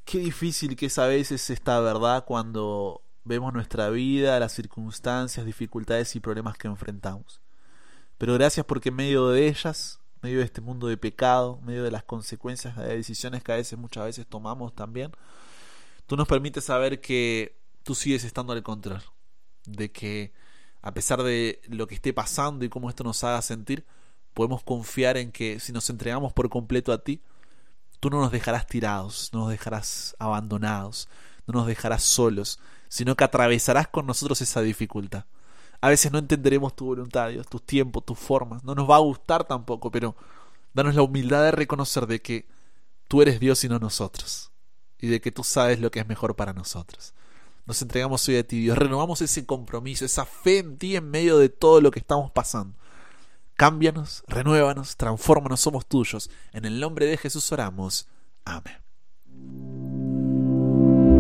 qué 0.06 0.20
difícil 0.20 0.78
que 0.78 0.86
es 0.86 0.98
a 0.98 1.08
veces 1.08 1.50
esta 1.50 1.78
verdad 1.82 2.24
cuando 2.24 3.02
vemos 3.26 3.52
nuestra 3.52 3.90
vida, 3.90 4.40
las 4.40 4.54
circunstancias, 4.54 5.46
dificultades 5.46 6.16
y 6.16 6.22
problemas 6.22 6.58
que 6.58 6.70
enfrentamos. 6.70 7.42
Pero 8.18 8.36
gracias 8.36 8.66
porque 8.66 8.90
en 8.90 8.96
medio 8.96 9.28
de 9.28 9.50
ellas, 9.50 10.00
en 10.16 10.20
medio 10.30 10.40
de 10.40 10.46
este 10.46 10.62
mundo 10.62 10.88
de 10.88 10.96
pecado, 10.96 11.58
en 11.60 11.66
medio 11.66 11.84
de 11.84 11.92
las 11.92 12.06
consecuencias 12.06 12.78
de 12.78 12.96
decisiones 12.96 13.44
que 13.44 13.52
a 13.52 13.56
veces 13.56 13.78
muchas 13.78 14.06
veces 14.06 14.26
tomamos 14.26 14.74
también, 14.74 15.12
tú 16.08 16.16
nos 16.16 16.30
permites 16.30 16.64
saber 16.64 17.02
que 17.02 17.58
tú 17.84 17.94
sigues 17.94 18.24
estando 18.24 18.54
al 18.54 18.64
control. 18.64 19.04
De 19.66 19.92
que 19.92 20.32
a 20.82 20.94
pesar 20.94 21.24
de 21.24 21.60
lo 21.68 21.88
que 21.88 21.96
esté 21.96 22.14
pasando 22.14 22.64
y 22.64 22.70
cómo 22.70 22.90
esto 22.90 23.04
nos 23.04 23.22
haga 23.26 23.42
sentir, 23.42 23.86
podemos 24.34 24.64
confiar 24.64 25.18
en 25.18 25.32
que 25.32 25.60
si 25.60 25.72
nos 25.72 25.90
entregamos 25.90 26.34
por 26.34 26.50
completo 26.50 26.92
a 26.92 26.98
ti, 26.98 27.22
tú 28.00 28.10
no 28.10 28.20
nos 28.20 28.32
dejarás 28.32 28.68
tirados, 28.68 29.30
no 29.32 29.42
nos 29.42 29.50
dejarás 29.50 30.16
abandonados, 30.20 31.08
no 31.48 31.60
nos 31.60 31.68
dejarás 31.68 32.04
solos, 32.04 32.60
sino 32.90 33.16
que 33.16 33.24
atravesarás 33.24 33.88
con 33.88 34.06
nosotros 34.06 34.42
esa 34.42 34.62
dificultad. 34.62 35.26
A 35.82 35.90
veces 35.90 36.12
no 36.12 36.20
entenderemos 36.20 36.76
tu 36.76 36.86
voluntad, 36.86 37.30
Dios, 37.30 37.48
tus 37.48 37.62
tiempos, 37.64 38.06
tus 38.06 38.18
formas, 38.18 38.64
no 38.64 38.76
nos 38.76 38.90
va 38.90 38.98
a 38.98 39.00
gustar 39.00 39.46
tampoco, 39.46 39.92
pero 39.92 40.16
danos 40.74 40.96
la 40.96 41.02
humildad 41.02 41.44
de 41.44 41.52
reconocer 41.52 42.08
de 42.08 42.22
que 42.22 42.46
tú 43.08 43.22
eres 43.22 43.40
Dios 43.40 43.64
y 43.64 43.70
no 43.70 43.80
nosotros, 43.80 44.52
y 45.00 45.08
de 45.08 45.22
que 45.22 45.32
tú 45.32 45.44
sabes 45.44 45.80
lo 45.80 45.92
que 45.92 46.00
es 46.00 46.08
mejor 46.08 46.36
para 46.36 46.54
nosotros. 46.54 47.14
Nos 47.66 47.82
entregamos 47.82 48.28
hoy 48.28 48.38
a 48.38 48.48
ti, 48.48 48.60
Dios, 48.60 48.78
renovamos 48.78 49.22
ese 49.22 49.46
compromiso, 49.46 50.04
esa 50.04 50.26
fe 50.26 50.60
en 50.60 50.78
ti 50.78 50.96
en 50.96 51.10
medio 51.10 51.38
de 51.38 51.50
todo 51.50 51.80
lo 51.80 51.92
que 51.92 52.00
estamos 52.00 52.32
pasando. 52.32 52.78
Cámbianos, 53.64 54.26
renuévanos, 54.28 54.98
transfórmanos, 54.98 55.62
somos 55.62 55.86
tuyos. 55.86 56.30
En 56.52 56.66
el 56.66 56.82
nombre 56.82 57.06
de 57.06 57.16
Jesús 57.16 57.50
oramos. 57.50 58.10
Amén. 58.44 58.74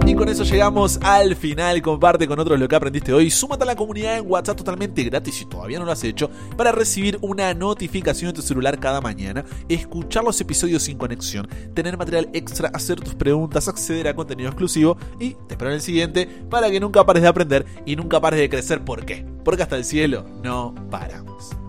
Y 0.05 0.13
con 0.13 0.27
eso 0.27 0.43
llegamos 0.43 0.99
al 1.03 1.37
final. 1.37 1.81
Comparte 1.81 2.27
con 2.27 2.37
otros 2.37 2.59
lo 2.59 2.67
que 2.67 2.75
aprendiste 2.75 3.13
hoy. 3.13 3.31
Súmate 3.31 3.63
a 3.63 3.67
la 3.67 3.77
comunidad 3.77 4.17
en 4.17 4.29
WhatsApp 4.29 4.57
totalmente 4.57 5.05
gratis 5.05 5.35
si 5.35 5.45
todavía 5.45 5.79
no 5.79 5.85
lo 5.85 5.93
has 5.93 6.03
hecho 6.03 6.29
para 6.57 6.73
recibir 6.73 7.17
una 7.21 7.53
notificación 7.53 8.27
en 8.27 8.35
tu 8.35 8.41
celular 8.41 8.77
cada 8.77 8.99
mañana, 8.99 9.45
escuchar 9.69 10.25
los 10.25 10.41
episodios 10.41 10.83
sin 10.83 10.97
conexión, 10.97 11.47
tener 11.73 11.97
material 11.97 12.29
extra, 12.33 12.67
hacer 12.73 12.99
tus 12.99 13.15
preguntas, 13.15 13.69
acceder 13.69 14.09
a 14.09 14.15
contenido 14.17 14.49
exclusivo 14.49 14.97
y 15.17 15.35
te 15.47 15.53
espero 15.53 15.69
en 15.69 15.75
el 15.75 15.81
siguiente 15.81 16.27
para 16.49 16.69
que 16.69 16.81
nunca 16.81 17.05
pares 17.05 17.23
de 17.23 17.29
aprender 17.29 17.65
y 17.85 17.95
nunca 17.95 18.19
pares 18.19 18.41
de 18.41 18.49
crecer. 18.49 18.83
¿Por 18.83 19.05
qué? 19.05 19.25
Porque 19.45 19.63
hasta 19.63 19.77
el 19.77 19.85
cielo 19.85 20.25
no 20.43 20.75
paramos. 20.91 21.62